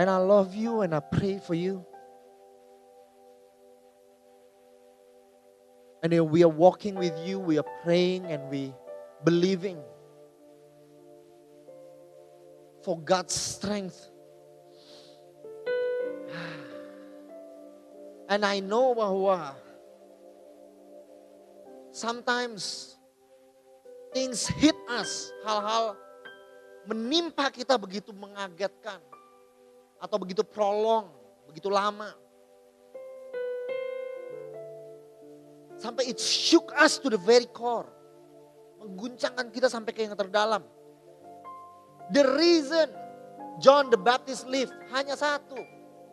[0.00, 1.84] And I love you and I pray for you.
[6.02, 8.72] And we are walking with you, we are praying and we
[9.28, 9.76] believing
[12.82, 14.08] for God's strength.
[18.32, 19.52] And I know bahwa
[21.92, 22.96] sometimes
[24.16, 25.92] things hit us, hal-hal
[26.88, 29.09] menimpa kita begitu mengagetkan
[30.00, 31.12] atau begitu prolong,
[31.44, 32.08] begitu lama.
[35.76, 37.88] Sampai it shook us to the very core.
[38.80, 40.64] Mengguncangkan kita sampai ke yang terdalam.
[42.12, 42.88] The reason
[43.60, 45.56] John the Baptist lived hanya satu.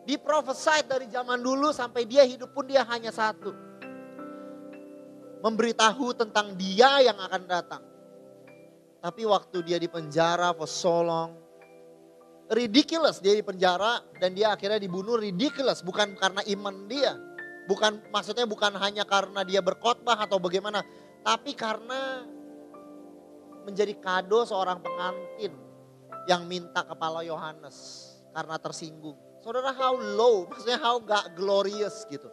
[0.08, 3.52] Diprophesied dari zaman dulu sampai dia hidup pun dia hanya satu.
[5.44, 7.82] Memberitahu tentang dia yang akan datang.
[8.98, 11.36] Tapi waktu dia di penjara for so long,
[12.48, 17.12] ridiculous dia di penjara dan dia akhirnya dibunuh ridiculous bukan karena iman dia.
[17.68, 20.80] Bukan maksudnya bukan hanya karena dia berkhotbah atau bagaimana,
[21.20, 22.24] tapi karena
[23.68, 25.52] menjadi kado seorang pengantin
[26.24, 29.20] yang minta kepala Yohanes karena tersinggung.
[29.44, 32.32] Saudara how low, maksudnya how gak glorious gitu.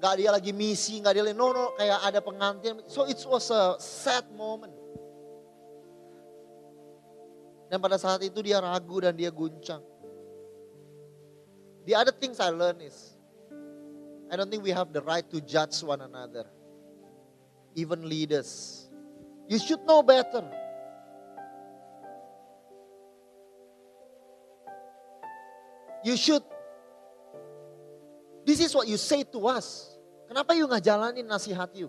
[0.00, 2.80] Gak dia lagi misi, gak dia lagi, no no kayak ada pengantin.
[2.88, 4.81] So it was a sad moment.
[7.72, 9.80] Dan pada saat itu dia ragu dan dia guncang.
[11.88, 13.16] The other things I learned is,
[14.28, 16.44] I don't think we have the right to judge one another.
[17.72, 18.84] Even leaders.
[19.48, 20.44] You should know better.
[26.04, 26.44] You should.
[28.44, 29.96] This is what you say to us.
[30.28, 31.88] Kenapa you nggak jalanin nasihat you?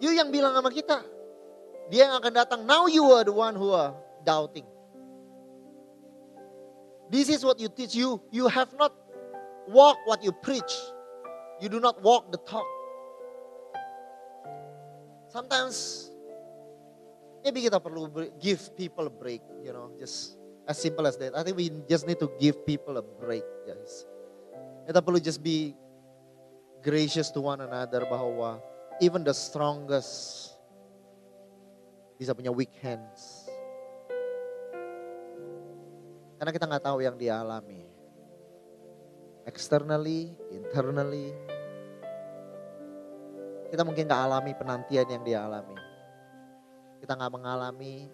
[0.00, 1.04] You yang bilang sama kita,
[1.92, 2.60] dia yang akan datang.
[2.64, 3.92] Now you are the one who are
[4.24, 4.64] doubting.
[7.12, 8.16] This is what you teach you.
[8.32, 8.96] You have not
[9.68, 10.72] walk what you preach.
[11.60, 12.64] You do not walk the talk.
[15.28, 16.08] Sometimes
[17.44, 18.08] maybe kita perlu
[18.40, 21.36] give people a break, you know, just as simple as that.
[21.36, 24.08] I think we just need to give people a break, guys.
[24.88, 25.76] Kita perlu just be
[26.80, 28.64] gracious to one another bahwa
[29.04, 30.51] even the strongest
[32.22, 33.50] bisa punya weak hands.
[36.38, 37.82] Karena kita nggak tahu yang dia alami.
[39.42, 41.34] Externally, internally.
[43.74, 45.74] Kita mungkin nggak alami penantian yang dia alami.
[47.02, 48.06] Kita nggak mengalami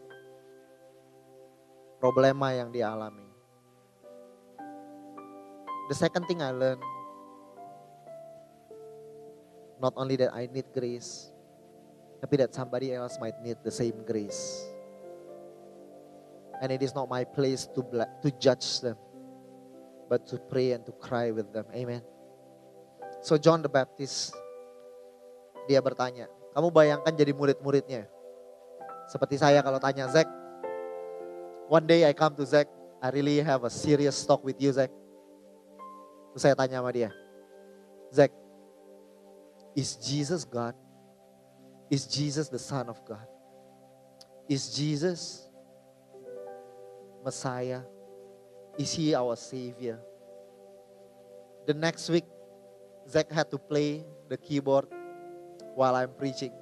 [2.01, 3.29] problema yang dia alami.
[5.92, 6.85] The second thing I learned,
[9.81, 11.33] not only that I need grace,
[12.18, 14.66] tapi that somebody else might need the same grace.
[16.59, 18.98] And it is not my place to to judge them,
[20.11, 21.70] but to pray and to cry with them.
[21.70, 22.02] Amen.
[23.22, 24.35] So John the Baptist,
[25.70, 28.11] dia bertanya, kamu bayangkan jadi murid-muridnya.
[29.07, 30.26] Seperti saya kalau tanya Zack,
[31.70, 32.66] one day I come to Zack,
[32.98, 34.90] I really have a serious talk with you Zack.
[36.35, 37.14] Terus saya tanya sama dia,
[38.11, 38.35] Zack,
[39.78, 40.74] is Jesus God?
[41.88, 43.24] Is Jesus the Son of God?
[44.48, 45.48] Is Jesus
[47.24, 47.81] Messiah?
[48.77, 50.01] Is He our Savior?
[51.64, 52.24] The next week,
[53.09, 54.88] Zach had to play the keyboard
[55.72, 56.53] while I'm preaching.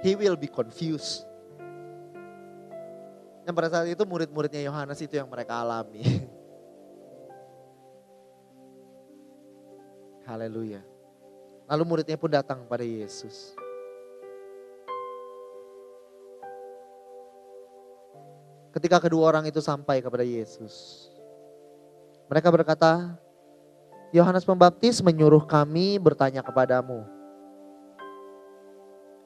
[0.00, 1.28] He will be confused.
[3.44, 6.00] Dan pada saat itu murid-muridnya Yohanes itu yang mereka alami.
[10.28, 10.80] Haleluya.
[11.66, 13.56] Lalu muridnya pun datang pada Yesus.
[18.72, 21.06] Ketika kedua orang itu sampai kepada Yesus.
[22.32, 23.20] Mereka berkata,
[24.16, 27.04] Yohanes Pembaptis menyuruh kami bertanya kepadamu.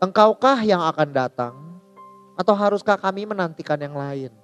[0.03, 1.55] Engkaukah yang akan datang
[2.35, 4.35] atau haruskah kami menantikan yang lain?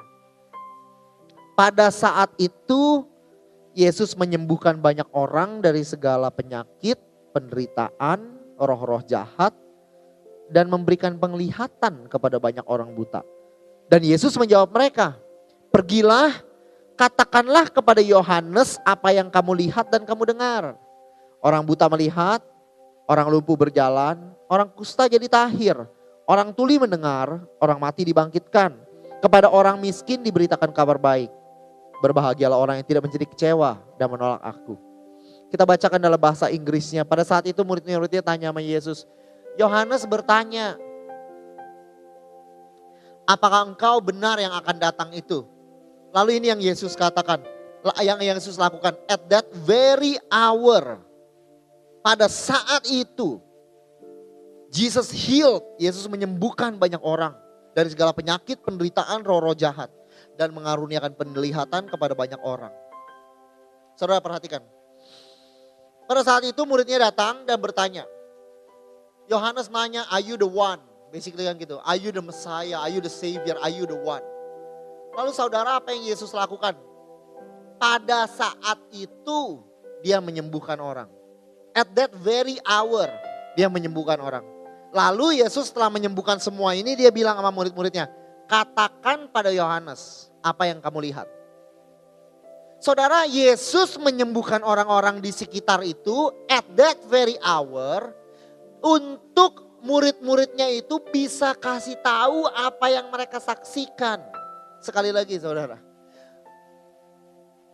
[1.58, 3.04] Pada saat itu
[3.74, 6.96] Yesus menyembuhkan banyak orang dari segala penyakit,
[7.34, 9.52] penderitaan, roh-roh jahat,
[10.52, 13.24] dan memberikan penglihatan kepada banyak orang buta.
[13.92, 15.20] Dan Yesus menjawab mereka,
[15.68, 16.40] pergilah
[16.96, 20.80] katakanlah kepada Yohanes apa yang kamu lihat dan kamu dengar.
[21.44, 22.40] Orang buta melihat,
[23.04, 25.76] orang lumpuh berjalan, orang kusta jadi tahir,
[26.24, 28.80] orang tuli mendengar, orang mati dibangkitkan.
[29.20, 31.28] Kepada orang miskin diberitakan kabar baik.
[32.00, 34.74] Berbahagialah orang yang tidak menjadi kecewa dan menolak aku.
[35.52, 37.04] Kita bacakan dalam bahasa Inggrisnya.
[37.04, 39.04] Pada saat itu murid-muridnya tanya sama Yesus.
[39.60, 40.80] Yohanes bertanya,
[43.26, 45.46] apakah engkau benar yang akan datang itu?
[46.12, 47.40] Lalu ini yang Yesus katakan,
[48.04, 48.94] yang Yesus lakukan.
[49.08, 51.00] At that very hour,
[52.04, 53.40] pada saat itu,
[54.72, 57.36] Jesus healed, Yesus menyembuhkan banyak orang
[57.72, 59.88] dari segala penyakit, penderitaan, roh-roh jahat.
[60.32, 62.72] Dan mengaruniakan penglihatan kepada banyak orang.
[64.00, 64.64] Saudara perhatikan.
[66.08, 68.08] Pada saat itu muridnya datang dan bertanya.
[69.28, 70.80] Yohanes nanya, are you the one?
[71.12, 71.76] Basically kan gitu.
[71.84, 72.80] Are you the Messiah?
[72.80, 73.60] Are you the Savior?
[73.60, 74.24] Are you the one?
[75.12, 76.72] Lalu saudara apa yang Yesus lakukan?
[77.76, 79.60] Pada saat itu
[80.00, 81.12] dia menyembuhkan orang.
[81.76, 83.12] At that very hour
[83.52, 84.40] dia menyembuhkan orang.
[84.92, 88.08] Lalu Yesus setelah menyembuhkan semua ini dia bilang sama murid-muridnya,
[88.48, 91.28] katakan pada Yohanes apa yang kamu lihat.
[92.82, 98.10] Saudara, Yesus menyembuhkan orang-orang di sekitar itu at that very hour
[98.82, 104.22] untuk murid-muridnya itu bisa kasih tahu apa yang mereka saksikan.
[104.78, 105.78] Sekali lagi saudara.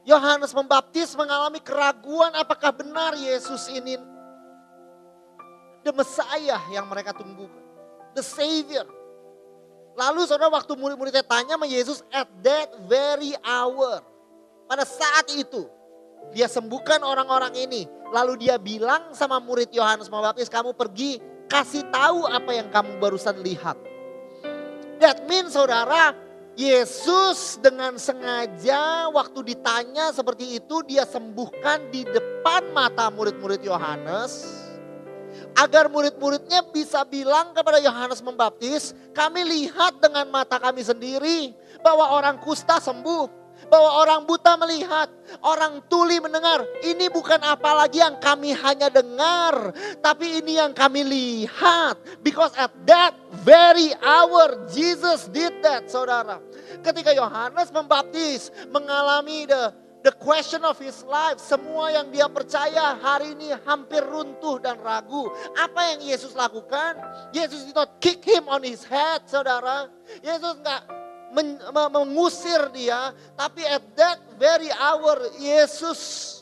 [0.08, 4.00] Yohanes Pembaptis mengalami keraguan apakah benar Yesus ini
[5.84, 7.44] the Messiah yang mereka tunggu.
[8.16, 8.88] The Savior.
[9.92, 14.00] Lalu saudara waktu murid-muridnya tanya sama Yesus at that very hour.
[14.64, 15.68] Pada saat itu
[16.32, 17.84] dia sembuhkan orang-orang ini.
[18.08, 23.40] Lalu dia bilang sama murid Yohanes Pembaptis kamu pergi kasih tahu apa yang kamu barusan
[23.40, 23.74] lihat.
[25.00, 26.12] That means saudara
[26.58, 34.58] Yesus dengan sengaja waktu ditanya seperti itu dia sembuhkan di depan mata murid-murid Yohanes.
[35.54, 42.42] Agar murid-muridnya bisa bilang kepada Yohanes Membaptis, kami lihat dengan mata kami sendiri bahwa orang
[42.42, 45.10] kusta sembuh bahwa orang buta melihat,
[45.42, 46.62] orang tuli mendengar.
[46.86, 51.98] Ini bukan apa lagi yang kami hanya dengar, tapi ini yang kami lihat.
[52.22, 56.38] Because at that very hour Jesus did that, saudara.
[56.86, 59.74] Ketika Yohanes membaptis, mengalami the
[60.06, 65.26] the question of his life, semua yang dia percaya hari ini hampir runtuh dan ragu.
[65.58, 66.96] Apa yang Yesus lakukan?
[67.34, 69.90] Yesus itu kick him on his head, saudara.
[70.22, 70.82] Yesus nggak
[71.34, 71.58] men,
[71.92, 76.34] mengusir dia, tapi at that very hour Yesus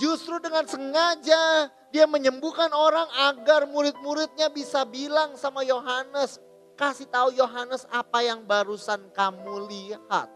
[0.00, 6.40] justru dengan sengaja dia menyembuhkan orang agar murid-muridnya bisa bilang sama Yohanes,
[6.74, 10.28] kasih tahu Yohanes apa yang barusan kamu lihat.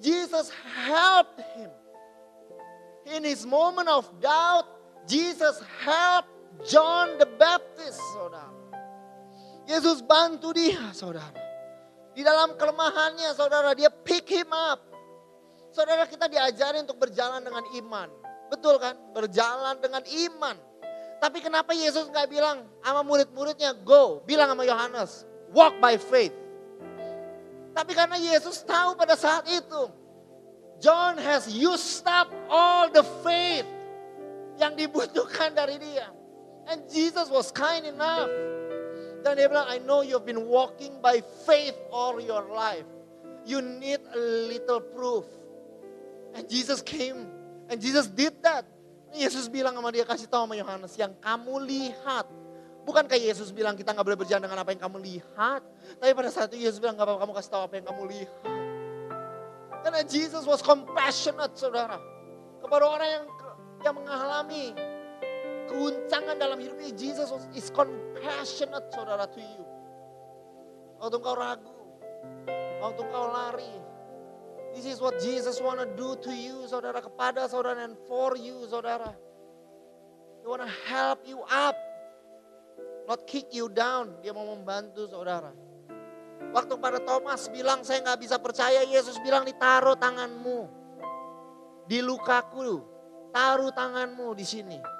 [0.00, 0.48] Jesus
[0.88, 1.68] helped him.
[3.06, 4.66] In his moment of doubt,
[5.06, 6.32] Jesus helped
[6.66, 8.50] John the Baptist, saudara.
[9.68, 11.45] Yesus bantu dia, saudara.
[12.16, 14.80] Di dalam kelemahannya saudara dia pick him up.
[15.68, 18.08] Saudara kita diajari untuk berjalan dengan iman.
[18.48, 18.96] Betul kan?
[19.12, 20.56] Berjalan dengan iman.
[21.20, 26.32] Tapi kenapa Yesus nggak bilang sama murid-muridnya go, bilang sama Yohanes, walk by faith.
[27.76, 29.92] Tapi karena Yesus tahu pada saat itu,
[30.80, 33.68] John has used up all the faith
[34.56, 36.08] yang dibutuhkan dari dia.
[36.72, 38.32] And Jesus was kind enough
[39.24, 42.86] dan dia bilang, I know you've been walking by faith all your life.
[43.46, 45.24] You need a little proof.
[46.34, 47.30] And Jesus came
[47.70, 48.66] and Jesus did that.
[49.14, 52.26] Yesus bilang sama dia, kasih tahu sama Yohanes, yang kamu lihat.
[52.84, 55.62] Bukankah Yesus bilang kita nggak boleh berjalan dengan apa yang kamu lihat.
[55.98, 58.42] Tapi pada saat itu Yesus bilang, gak apa-apa kamu kasih tahu apa yang kamu lihat.
[59.86, 61.98] Karena Jesus was compassionate saudara.
[62.58, 63.24] Kepada orang yang
[63.86, 64.74] yang mengalami
[65.66, 69.64] keguncangan dalam hidupnya, Jesus is compassionate saudara to you.
[70.96, 71.76] Waktu engkau ragu,
[72.80, 73.74] waktu engkau lari.
[74.72, 79.12] This is what Jesus wanna do to you saudara, kepada saudara and for you saudara.
[80.40, 81.76] He wanna help you up.
[83.06, 84.18] Not kick you down.
[84.20, 85.54] Dia mau membantu saudara.
[86.52, 90.68] Waktu pada Thomas bilang saya nggak bisa percaya, Yesus bilang ditaruh tanganmu.
[91.86, 92.82] Di lukaku,
[93.30, 94.95] taruh tanganmu di sini.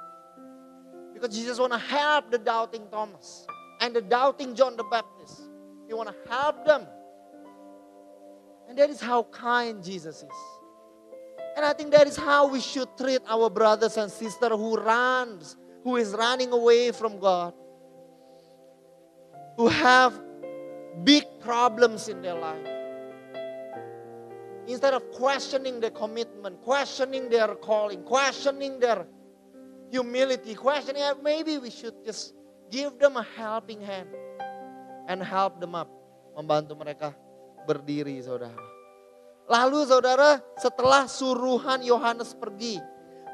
[1.17, 3.47] Because Jesus want to help the doubting Thomas
[3.81, 5.41] and the doubting John the Baptist.
[5.89, 6.87] He want to help them.
[8.69, 10.39] And that is how kind Jesus is.
[11.57, 15.57] And I think that is how we should treat our brothers and sisters who runs,
[15.85, 17.55] who is running away from God,
[19.57, 20.21] who have
[21.03, 22.67] big problems in their life.
[24.67, 29.07] Instead of questioning their commitment, questioning their calling, questioning their
[29.91, 32.35] humility, questioning, maybe we should just
[32.71, 34.11] give them a helping hand
[35.07, 35.91] and help them up.
[36.37, 37.17] Membantu mereka
[37.65, 38.59] berdiri saudara.
[39.47, 42.83] Lalu saudara setelah suruhan Yohanes pergi.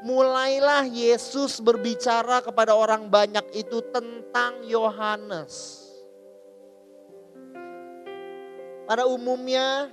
[0.03, 5.79] Mulailah Yesus berbicara kepada orang banyak itu tentang Yohanes.
[8.83, 9.87] Pada umumnya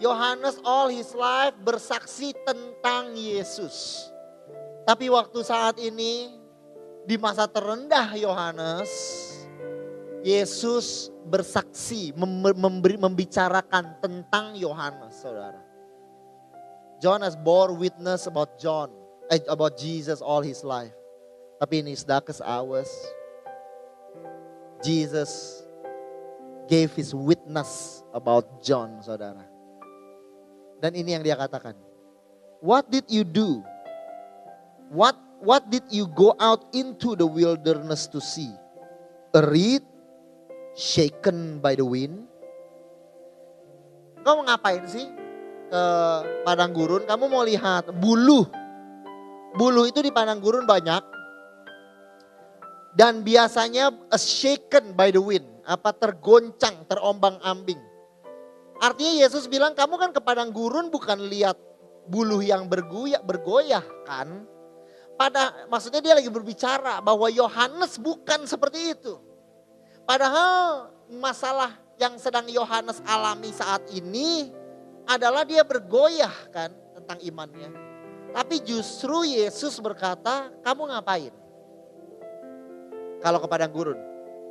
[0.00, 4.08] Yohanes all his life bersaksi tentang Yesus.
[4.86, 6.30] Tapi waktu saat ini
[7.02, 8.86] di masa terendah Yohanes,
[10.22, 15.58] Yesus bersaksi memberi, membicarakan tentang Yohanes, saudara.
[17.02, 18.94] John has bore witness about John,
[19.26, 20.94] eh, about Jesus all his life.
[21.58, 22.88] Tapi in his darkest hours,
[24.86, 25.62] Jesus
[26.70, 29.42] gave his witness about John, saudara.
[30.78, 31.74] Dan ini yang dia katakan.
[32.62, 33.66] What did you do
[34.90, 38.50] What what did you go out into the wilderness to see?
[39.34, 39.82] A reed
[40.78, 42.24] shaken by the wind?
[44.22, 45.06] Kamu ngapain sih
[45.70, 45.82] ke
[46.46, 47.02] padang gurun?
[47.04, 48.46] Kamu mau lihat bulu.
[49.56, 51.02] Bulu itu di padang gurun banyak.
[52.96, 55.46] Dan biasanya a shaken by the wind.
[55.66, 57.78] Apa tergoncang, terombang-ambing.
[58.80, 61.58] Artinya Yesus bilang kamu kan ke padang gurun bukan lihat
[62.06, 64.46] bulu yang bergoyah, bergoyah kan.
[65.16, 69.16] Pada maksudnya dia lagi berbicara bahwa Yohanes bukan seperti itu.
[70.04, 74.52] Padahal masalah yang sedang Yohanes alami saat ini
[75.08, 77.72] adalah dia bergoyah kan tentang imannya.
[78.36, 81.32] Tapi justru Yesus berkata, kamu ngapain?
[83.24, 83.96] Kalau ke padang gurun.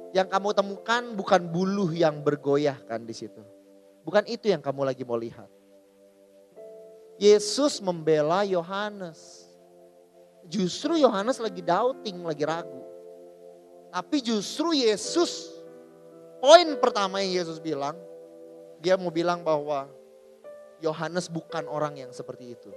[0.10, 3.44] Yang kamu temukan bukan buluh yang bergoyah kan di situ.
[4.02, 5.46] Bukan itu yang kamu lagi mau lihat.
[7.22, 9.45] Yesus membela Yohanes.
[10.46, 12.82] Justru Yohanes lagi doubting, lagi ragu.
[13.90, 15.56] Tapi justru Yesus,
[16.44, 17.96] poin pertama yang Yesus bilang,
[18.84, 19.88] dia mau bilang bahwa
[20.84, 22.70] Yohanes bukan orang yang seperti itu.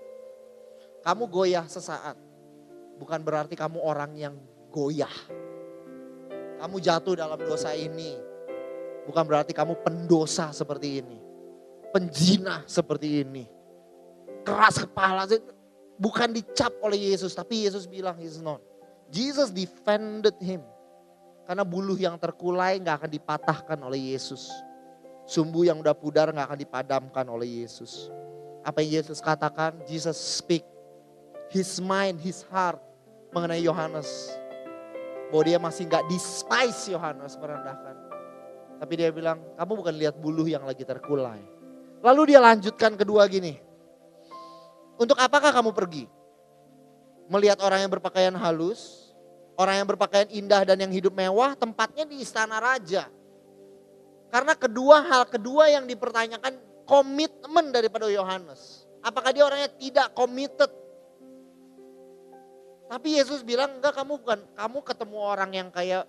[1.03, 2.17] Kamu goyah sesaat,
[2.97, 4.35] bukan berarti kamu orang yang
[4.71, 5.13] goyah.
[6.59, 8.15] Kamu jatuh dalam dosa ini,
[9.05, 11.19] bukan berarti kamu pendosa seperti ini.
[11.89, 13.59] Penjina seperti ini
[14.49, 15.29] keras kepala.
[15.99, 18.63] Bukan dicap oleh Yesus, tapi Yesus bilang he's not.
[19.11, 20.63] Jesus defended him.
[21.43, 24.47] Karena buluh yang terkulai gak akan dipatahkan oleh Yesus.
[25.27, 28.13] Sumbu yang udah pudar gak akan dipadamkan oleh Yesus.
[28.63, 30.63] Apa yang Yesus katakan, Jesus speak
[31.49, 32.79] his mind, his heart
[33.33, 34.07] mengenai Yohanes.
[35.33, 37.97] Bahwa dia masih gak despise Yohanes merendahkan.
[38.79, 41.43] Tapi dia bilang, kamu bukan lihat buluh yang lagi terkulai.
[42.05, 43.68] Lalu dia lanjutkan kedua gini.
[44.99, 46.05] Untuk apakah kamu pergi?
[47.31, 49.15] Melihat orang yang berpakaian halus,
[49.55, 53.07] orang yang berpakaian indah dan yang hidup mewah, tempatnya di istana raja.
[54.29, 58.85] Karena kedua hal kedua yang dipertanyakan komitmen daripada Yohanes.
[59.01, 60.69] Apakah dia orangnya tidak committed?
[62.89, 66.09] Tapi Yesus bilang enggak kamu bukan kamu ketemu orang yang kayak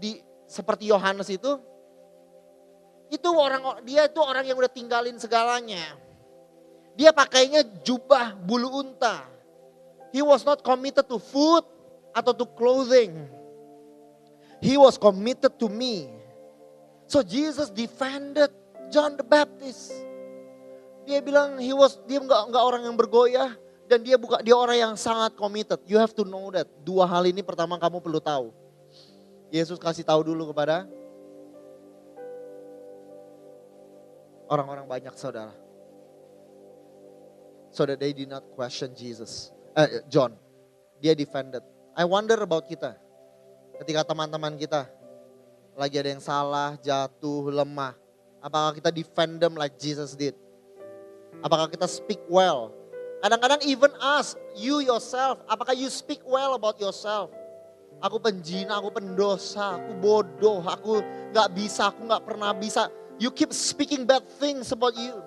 [0.00, 1.60] di seperti Yohanes itu
[3.12, 6.00] itu orang dia itu orang yang udah tinggalin segalanya.
[6.92, 9.24] Dia pakainya jubah bulu unta.
[10.12, 11.64] He was not committed to food
[12.12, 13.16] atau to clothing.
[14.60, 16.12] He was committed to me.
[17.08, 18.52] So Jesus defended
[18.92, 19.96] John the Baptist.
[21.08, 23.56] Dia bilang he was dia nggak nggak orang yang bergoyah
[23.88, 25.80] dan dia buka dia orang yang sangat committed.
[25.88, 26.68] You have to know that.
[26.84, 28.52] Dua hal ini pertama kamu perlu tahu.
[29.48, 30.84] Yesus kasih tahu dulu kepada
[34.48, 35.52] orang-orang banyak saudara
[37.72, 39.50] so that they did not question Jesus.
[39.72, 40.36] Eh, John,
[41.00, 41.64] dia defended.
[41.96, 42.94] I wonder about kita.
[43.80, 44.86] Ketika teman-teman kita
[45.72, 47.96] lagi ada yang salah, jatuh, lemah.
[48.44, 50.36] Apakah kita defend them like Jesus did?
[51.40, 52.76] Apakah kita speak well?
[53.24, 57.30] Kadang-kadang even us, you yourself, apakah you speak well about yourself?
[58.02, 61.00] Aku penjina, aku pendosa, aku bodoh, aku
[61.30, 62.90] gak bisa, aku gak pernah bisa.
[63.22, 65.22] You keep speaking bad things about you.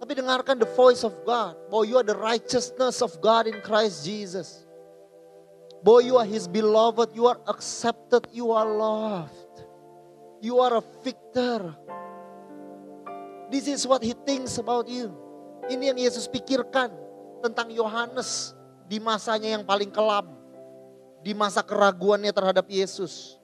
[0.00, 1.52] Tapi dengarkan the voice of God.
[1.68, 4.64] Bahwa you are the righteousness of God in Christ Jesus.
[5.84, 9.36] Bahwa you are His beloved, you are accepted, you are loved.
[10.40, 11.76] You are a victor.
[13.52, 15.12] This is what He thinks about you.
[15.68, 16.88] Ini yang Yesus pikirkan
[17.44, 18.56] tentang Yohanes
[18.88, 20.32] di masanya yang paling kelam.
[21.20, 23.36] Di masa keraguannya terhadap Yesus.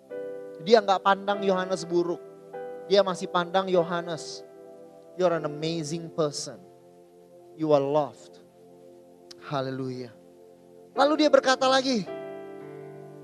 [0.64, 2.24] Dia nggak pandang Yohanes buruk.
[2.88, 4.45] Dia masih pandang Yohanes
[5.16, 6.60] You're an amazing person.
[7.56, 8.36] You are loved.
[9.48, 10.12] Haleluya.
[10.92, 12.04] Lalu dia berkata lagi,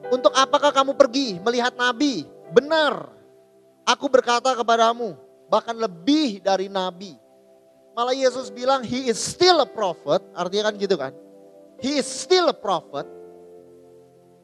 [0.08, 2.24] untuk apakah kamu pergi melihat nabi?
[2.52, 3.12] Benar,
[3.84, 5.16] aku berkata kepadamu,
[5.52, 7.16] bahkan lebih dari nabi.
[7.92, 11.12] Malah Yesus bilang, he is still a prophet, artinya kan gitu kan.
[11.76, 13.04] He is still a prophet,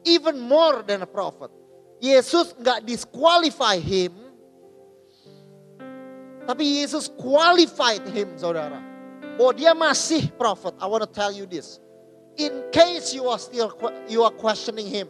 [0.05, 1.49] even more than a prophet.
[1.97, 4.28] Yesus nggak disqualify him
[6.49, 8.81] tapi Yesus qualified him, saudara.
[9.37, 10.73] Bahwa dia masih prophet.
[10.81, 11.77] I want to tell you this.
[12.41, 13.69] In case you are still
[14.09, 15.05] you are questioning him.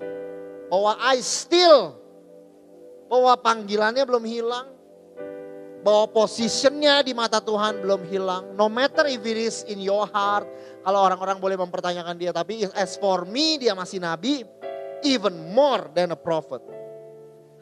[0.67, 1.95] Bahwa I still
[3.07, 4.67] bahwa panggilannya belum hilang.
[5.79, 8.51] Bahwa positionnya di mata Tuhan belum hilang.
[8.59, 10.43] No matter if it is in your heart.
[10.83, 12.35] Kalau orang-orang boleh mempertanyakan dia.
[12.35, 14.43] Tapi as for me dia masih nabi.
[15.07, 16.59] Even more than a prophet.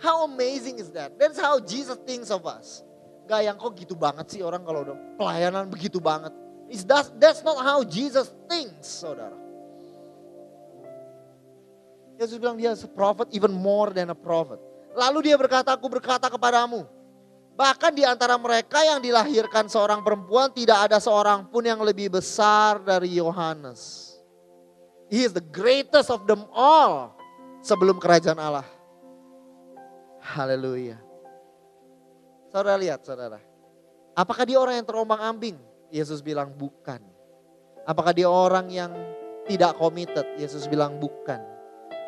[0.01, 1.13] How amazing is that?
[1.21, 2.86] That's how Jesus thinks of us.
[3.27, 6.31] Gak yang kok gitu banget sih orang kalau udah pelayanan begitu banget.
[6.71, 9.35] Is that, that's not how Jesus thinks, saudara.
[12.17, 14.57] Yesus bilang dia a even more than a prophet.
[14.97, 16.87] Lalu dia berkata, aku berkata kepadamu.
[17.53, 22.81] Bahkan di antara mereka yang dilahirkan seorang perempuan tidak ada seorang pun yang lebih besar
[22.81, 24.13] dari Yohanes.
[25.09, 27.15] He is the greatest of them all
[27.63, 28.67] sebelum kerajaan Allah.
[30.21, 31.06] Haleluya.
[32.57, 33.37] Saudara lihat saudara.
[34.17, 35.61] Apakah dia orang yang terombang ambing?
[35.93, 36.97] Yesus bilang bukan.
[37.85, 38.97] Apakah dia orang yang
[39.45, 40.25] tidak committed?
[40.41, 41.37] Yesus bilang bukan.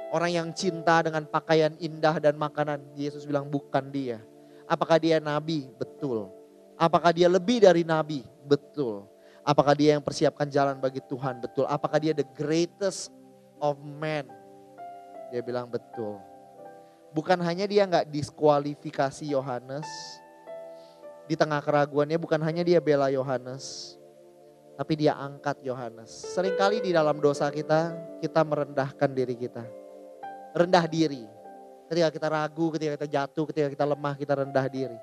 [0.09, 2.81] Orang yang cinta dengan pakaian indah dan makanan?
[2.97, 4.25] Yesus bilang bukan dia.
[4.65, 5.69] Apakah dia nabi?
[5.77, 6.33] Betul.
[6.81, 8.25] Apakah dia lebih dari nabi?
[8.41, 9.05] Betul.
[9.45, 11.45] Apakah dia yang persiapkan jalan bagi Tuhan?
[11.45, 11.69] Betul.
[11.69, 13.13] Apakah dia the greatest
[13.61, 14.25] of men?
[15.29, 16.17] Dia bilang betul.
[17.13, 19.85] Bukan hanya dia nggak diskualifikasi Yohanes.
[21.29, 23.93] Di tengah keraguannya bukan hanya dia bela Yohanes.
[24.73, 26.09] Tapi dia angkat Yohanes.
[26.33, 29.61] Seringkali di dalam dosa kita, kita merendahkan diri kita.
[30.57, 31.21] Rendah diri.
[31.85, 34.97] Ketika kita ragu, ketika kita jatuh, ketika kita lemah, kita rendah diri.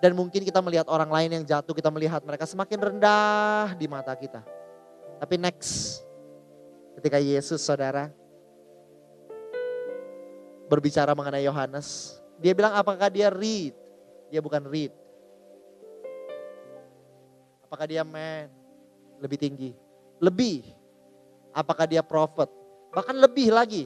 [0.00, 4.14] Dan mungkin kita melihat orang lain yang jatuh, kita melihat mereka semakin rendah di mata
[4.16, 4.40] kita.
[5.18, 6.00] Tapi next,
[6.96, 8.08] ketika Yesus saudara
[10.70, 13.74] berbicara mengenai Yohanes, dia bilang apakah dia read?
[14.30, 14.94] Dia bukan read.
[17.68, 18.48] Apakah dia man?
[19.20, 19.70] Lebih tinggi.
[20.24, 20.64] Lebih.
[21.52, 22.48] Apakah dia prophet?
[22.96, 23.84] Bahkan lebih lagi.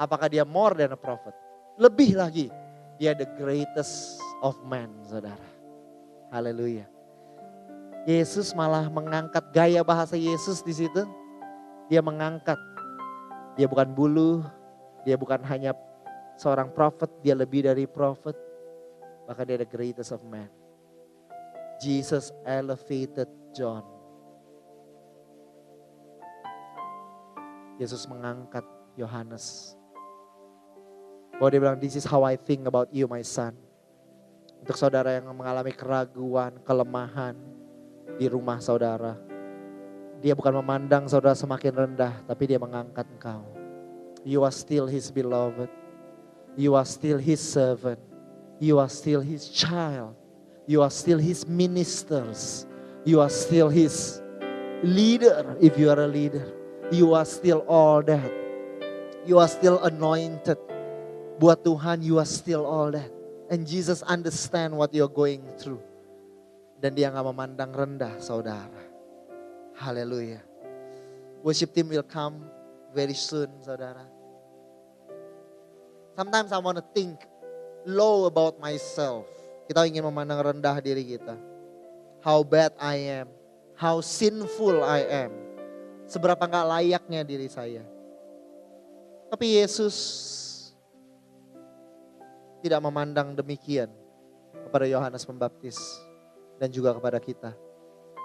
[0.00, 1.36] Apakah dia more than a prophet?
[1.76, 2.48] Lebih lagi.
[2.96, 5.44] Dia the greatest of men, saudara.
[6.32, 6.88] Haleluya.
[8.08, 11.04] Yesus malah mengangkat gaya bahasa Yesus di situ.
[11.92, 12.56] Dia mengangkat.
[13.60, 14.40] Dia bukan bulu,
[15.04, 15.76] dia bukan hanya
[16.40, 18.32] seorang prophet, dia lebih dari prophet.
[19.28, 20.59] Bahkan dia the greatest of men.
[21.80, 23.26] Jesus elevated
[23.56, 23.80] John.
[27.80, 28.62] Yesus mengangkat
[29.00, 29.72] Yohanes.
[31.40, 33.56] Bahwa dia bilang, this is how I think about you my son.
[34.60, 37.32] Untuk saudara yang mengalami keraguan, kelemahan
[38.20, 39.16] di rumah saudara.
[40.20, 43.40] Dia bukan memandang saudara semakin rendah, tapi dia mengangkat engkau.
[44.20, 45.72] You are still his beloved.
[46.60, 48.04] You are still his servant.
[48.60, 50.19] You are still his child.
[50.70, 52.62] You are still his ministers.
[53.02, 54.22] You are still his
[54.86, 56.46] leader if you are a leader.
[56.94, 58.30] You are still all that.
[59.26, 60.62] You are still anointed.
[61.42, 63.10] Buat Tuhan you are still all that.
[63.50, 65.82] And Jesus understand what you're going through.
[66.78, 68.78] Dan dia gak memandang rendah saudara.
[69.74, 70.38] Haleluya.
[71.42, 72.46] Worship team will come
[72.94, 74.06] very soon saudara.
[76.14, 77.26] Sometimes I want to think
[77.82, 79.39] low about myself.
[79.70, 81.38] Kita ingin memandang rendah diri kita.
[82.26, 83.30] How bad I am.
[83.78, 85.30] How sinful I am.
[86.10, 87.86] Seberapa gak layaknya diri saya.
[89.30, 89.94] Tapi Yesus
[92.66, 93.94] tidak memandang demikian
[94.66, 95.78] kepada Yohanes Pembaptis
[96.58, 97.54] dan juga kepada kita.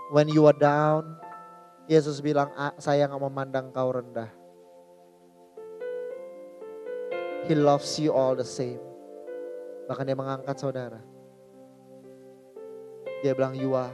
[0.10, 1.14] When you are down,
[1.86, 2.50] Yesus bilang,
[2.82, 4.34] saya nggak memandang kau rendah.
[7.46, 8.82] He loves you all the same.
[9.86, 11.15] Bahkan dia mengangkat saudara.
[13.26, 13.90] Dia bilang, you are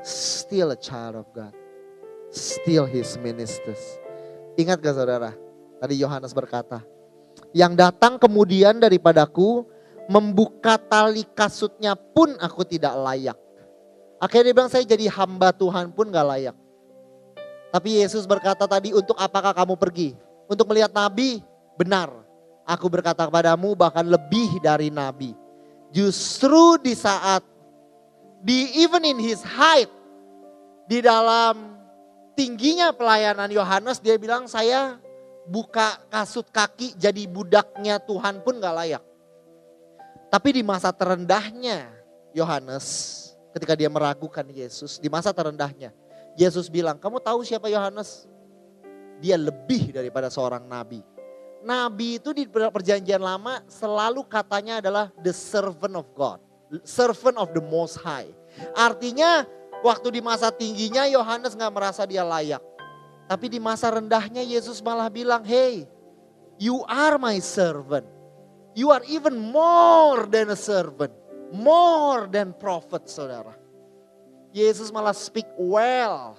[0.00, 1.52] still a child of God.
[2.32, 4.00] Still his ministers.
[4.56, 5.36] Ingat gak saudara?
[5.76, 6.80] Tadi Yohanes berkata,
[7.52, 9.68] yang datang kemudian daripadaku
[10.08, 13.36] membuka tali kasutnya pun aku tidak layak.
[14.16, 16.56] Akhirnya dia bilang saya jadi hamba Tuhan pun gak layak.
[17.76, 20.16] Tapi Yesus berkata tadi untuk apakah kamu pergi?
[20.48, 21.44] Untuk melihat nabi?
[21.76, 22.08] Benar.
[22.64, 25.36] Aku berkata kepadamu bahkan lebih dari nabi.
[25.92, 27.55] Justru di saat
[28.42, 29.90] di even in his height
[30.86, 31.76] di dalam
[32.36, 35.00] tingginya pelayanan Yohanes dia bilang saya
[35.48, 39.02] buka kasut kaki jadi budaknya Tuhan pun gak layak.
[40.26, 41.88] Tapi di masa terendahnya
[42.34, 43.14] Yohanes
[43.56, 45.94] ketika dia meragukan Yesus di masa terendahnya
[46.36, 48.28] Yesus bilang kamu tahu siapa Yohanes?
[49.16, 51.00] Dia lebih daripada seorang nabi
[51.66, 56.38] nabi itu di perjanjian lama selalu katanya adalah the servant of God.
[56.82, 58.26] Servant of the most high.
[58.74, 59.46] Artinya
[59.86, 62.62] waktu di masa tingginya Yohanes gak merasa dia layak.
[63.26, 65.86] Tapi di masa rendahnya Yesus malah bilang, hey
[66.58, 68.06] you are my servant.
[68.76, 71.14] You are even more than a servant.
[71.54, 73.54] More than prophet saudara.
[74.50, 76.34] Yesus malah speak well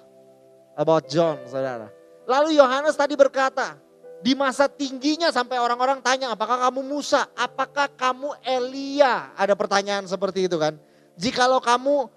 [0.76, 1.88] about John saudara.
[2.28, 3.80] Lalu Yohanes tadi berkata,
[4.22, 9.32] di masa tingginya sampai orang-orang tanya apakah kamu Musa, apakah kamu Elia?
[9.38, 10.78] Ada pertanyaan seperti itu kan.
[11.18, 12.10] Jikalau kamu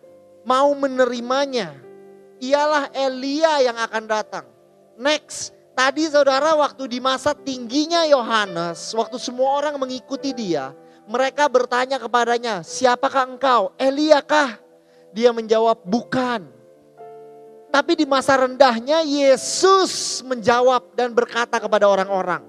[0.45, 1.77] mau menerimanya,
[2.41, 4.47] ialah Elia yang akan datang.
[5.01, 10.77] Next, Tadi saudara waktu di masa tingginya Yohanes, waktu semua orang mengikuti dia,
[11.09, 13.73] mereka bertanya kepadanya, siapakah engkau?
[13.81, 14.61] Elia kah?
[15.17, 16.60] Dia menjawab, bukan.
[17.71, 22.43] Tapi di masa rendahnya Yesus menjawab dan berkata kepada orang-orang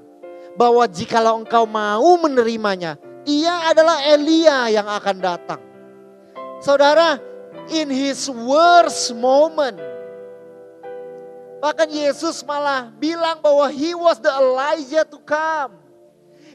[0.57, 2.97] bahwa jikalau engkau mau menerimanya,
[3.29, 5.61] ia adalah Elia yang akan datang.
[6.57, 7.21] Saudara,
[7.69, 9.77] in his worst moment,
[11.61, 15.77] bahkan Yesus malah bilang bahwa he was the Elijah to come.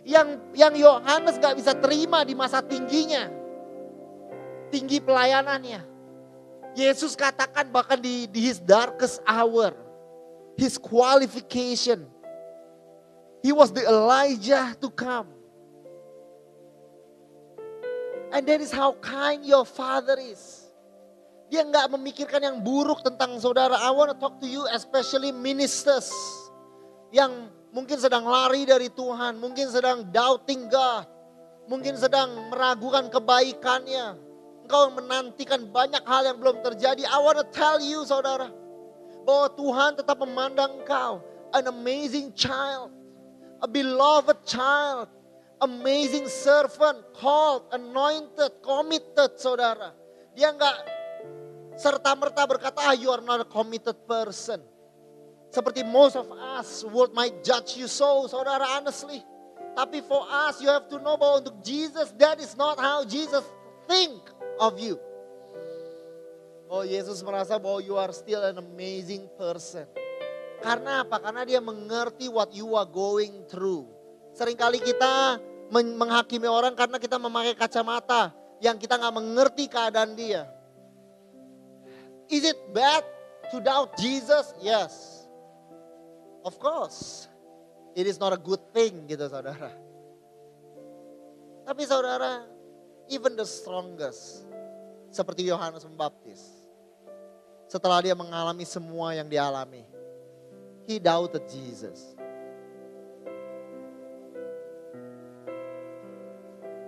[0.07, 3.31] Yang yang Yohanes gak bisa terima di masa tingginya.
[4.71, 5.96] Tinggi pelayanannya.
[6.77, 9.73] Yesus katakan bahkan di, di his darkest hour.
[10.61, 12.05] His qualification.
[13.41, 15.33] He was the Elijah to come.
[18.29, 20.69] And that is how kind your father is.
[21.49, 23.81] Dia nggak memikirkan yang buruk tentang saudara.
[23.81, 26.13] I want to talk to you especially ministers.
[27.09, 29.41] Yang mungkin sedang lari dari Tuhan.
[29.41, 31.09] Mungkin sedang doubting God.
[31.73, 34.26] Mungkin sedang meragukan kebaikannya.
[34.67, 37.07] Engkau menantikan banyak hal yang belum terjadi.
[37.07, 38.51] I want to tell you saudara.
[39.23, 41.23] Bahwa Tuhan tetap memandang engkau.
[41.55, 42.91] An amazing child.
[43.63, 45.07] A beloved child
[45.61, 49.97] amazing servant, called, anointed, committed, saudara.
[50.37, 50.77] Dia nggak
[51.81, 54.61] serta-merta berkata, ah you are not a committed person.
[55.49, 59.25] Seperti most of us, world might judge you so, saudara, honestly.
[59.77, 63.45] Tapi for us, you have to know bahwa untuk Jesus, that is not how Jesus
[63.89, 64.21] think
[64.61, 64.97] of you.
[66.67, 69.87] Oh Yesus merasa bahwa you are still an amazing person.
[70.59, 71.23] Karena apa?
[71.23, 73.87] Karena dia mengerti what you are going through.
[74.35, 75.39] Seringkali kita
[75.71, 80.49] menghakimi orang karena kita memakai kacamata yang kita nggak mengerti keadaan dia.
[82.27, 83.07] Is it bad
[83.55, 84.51] to doubt Jesus?
[84.59, 85.27] Yes.
[86.43, 87.31] Of course.
[87.95, 89.71] It is not a good thing gitu saudara.
[91.67, 92.47] Tapi saudara,
[93.11, 94.46] even the strongest.
[95.11, 96.43] Seperti Yohanes Pembaptis.
[97.67, 99.83] Setelah dia mengalami semua yang dialami.
[100.87, 102.15] He doubted Jesus.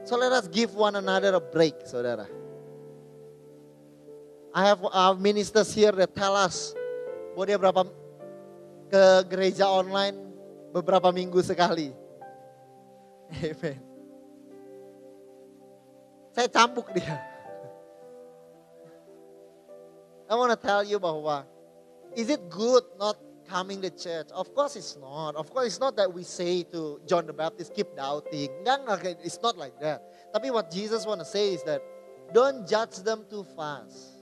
[0.08, 2.24] So let us give one another a break, saudara.
[4.56, 6.72] I have our ministers here that tell us
[7.36, 7.82] bahwa dia berapa
[8.88, 10.16] ke gereja online
[10.72, 11.92] beberapa minggu sekali.
[13.52, 13.78] Amen.
[16.32, 17.27] Saya cambuk dia.
[20.28, 21.44] I want to tell you bahwa
[22.12, 23.16] is it good not
[23.48, 24.28] coming to church?
[24.36, 25.34] Of course it's not.
[25.36, 28.52] Of course it's not that we say to John the Baptist keep doubting.
[28.62, 30.04] Enggak, it's not like that.
[30.36, 31.80] Tapi what Jesus want to say is that
[32.36, 34.20] don't judge them too fast.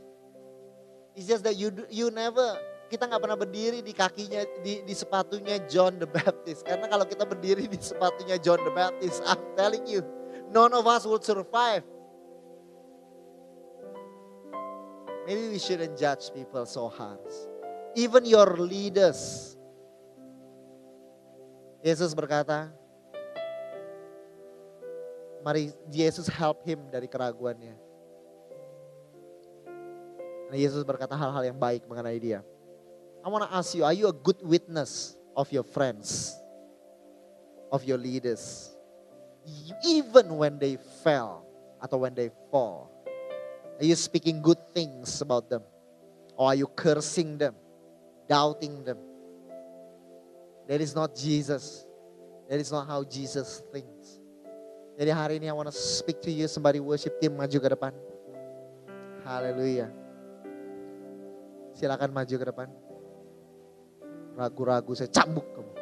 [1.19, 2.55] It's just that you you never
[2.87, 6.63] kita nggak pernah berdiri di kakinya di, di sepatunya John the Baptist.
[6.63, 10.07] Karena kalau kita berdiri di sepatunya John the Baptist, I'm telling you,
[10.55, 11.83] none of us will survive.
[15.27, 17.19] Maybe we shouldn't judge people so hard.
[17.99, 19.53] Even your leaders.
[21.83, 22.71] Yesus berkata,
[25.43, 27.75] mari Yesus help him dari keraguannya.
[30.47, 32.41] Nah, Yesus berkata hal-hal yang baik mengenai dia.
[33.23, 36.39] I want to ask you, are you a good witness of your friends?
[37.75, 38.71] Of your leaders?
[39.83, 41.43] Even when they fell
[41.83, 42.96] atau when they fall.
[43.77, 45.61] Are you speaking good things about them?
[46.37, 47.55] Or are you cursing them?
[48.29, 48.97] Doubting them?
[50.69, 51.85] That is not Jesus.
[52.49, 54.21] That is not how Jesus thinks.
[54.97, 56.49] Jadi hari ini I want to speak to you.
[56.49, 57.93] Somebody worship team maju ke depan.
[59.29, 59.93] Haleluya.
[61.77, 62.69] Silakan maju ke depan.
[64.41, 65.73] Ragu-ragu saya cambuk kamu.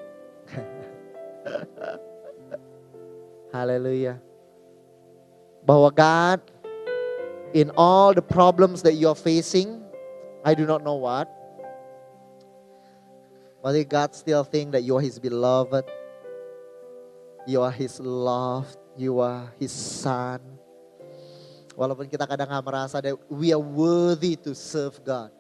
[3.55, 4.19] Haleluya.
[5.63, 6.43] Bahwa God
[7.55, 9.81] in all the problems that you are facing,
[10.45, 11.31] I do not know what.
[13.63, 15.87] But God still think that you are his beloved.
[17.47, 18.77] You are his loved.
[18.99, 20.43] You are his son.
[21.75, 25.31] Walaupun kita kadang nggak merasa that we are worthy to serve God.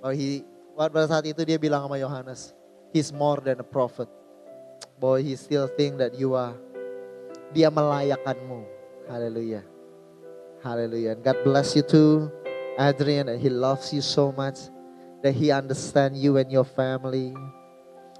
[0.00, 0.44] Bahwa he,
[0.76, 2.56] pada saat itu dia bilang sama Yohanes,
[2.92, 4.08] he's more than a prophet.
[4.96, 6.56] Bahwa he still think that you are,
[7.52, 8.64] dia melayakanmu.
[9.12, 9.69] Haleluya.
[10.62, 11.16] Haleluya.
[11.22, 12.30] God bless you too,
[12.78, 13.28] Adrian.
[13.28, 14.68] And he loves you so much
[15.22, 17.34] that he understands you and your family.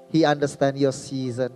[0.09, 1.53] He understands your season.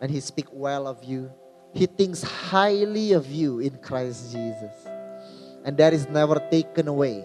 [0.00, 1.30] And he speak well of you.
[1.72, 4.74] He thinks highly of you in Christ Jesus.
[5.64, 7.24] And that is never taken away.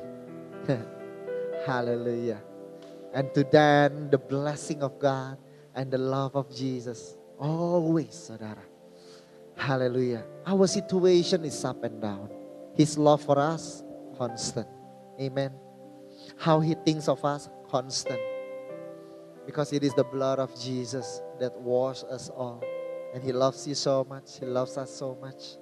[1.66, 2.42] Hallelujah.
[3.14, 5.38] And to them, the blessing of God
[5.74, 7.18] and the love of Jesus.
[7.38, 8.69] Always, saudara.
[9.60, 10.24] Hallelujah.
[10.48, 12.30] Our situation is up and down.
[12.76, 13.84] His love for us,
[14.18, 14.68] constant.
[15.20, 15.52] Amen.
[16.38, 18.22] How he thinks of us, constant.
[19.46, 22.64] Because it is the blood of Jesus that washes us all.
[23.14, 24.40] And he loves you so much.
[24.40, 25.58] He loves us so much.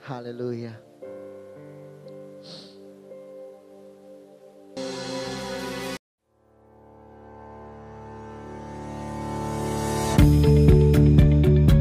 [0.00, 0.78] Hallelujah.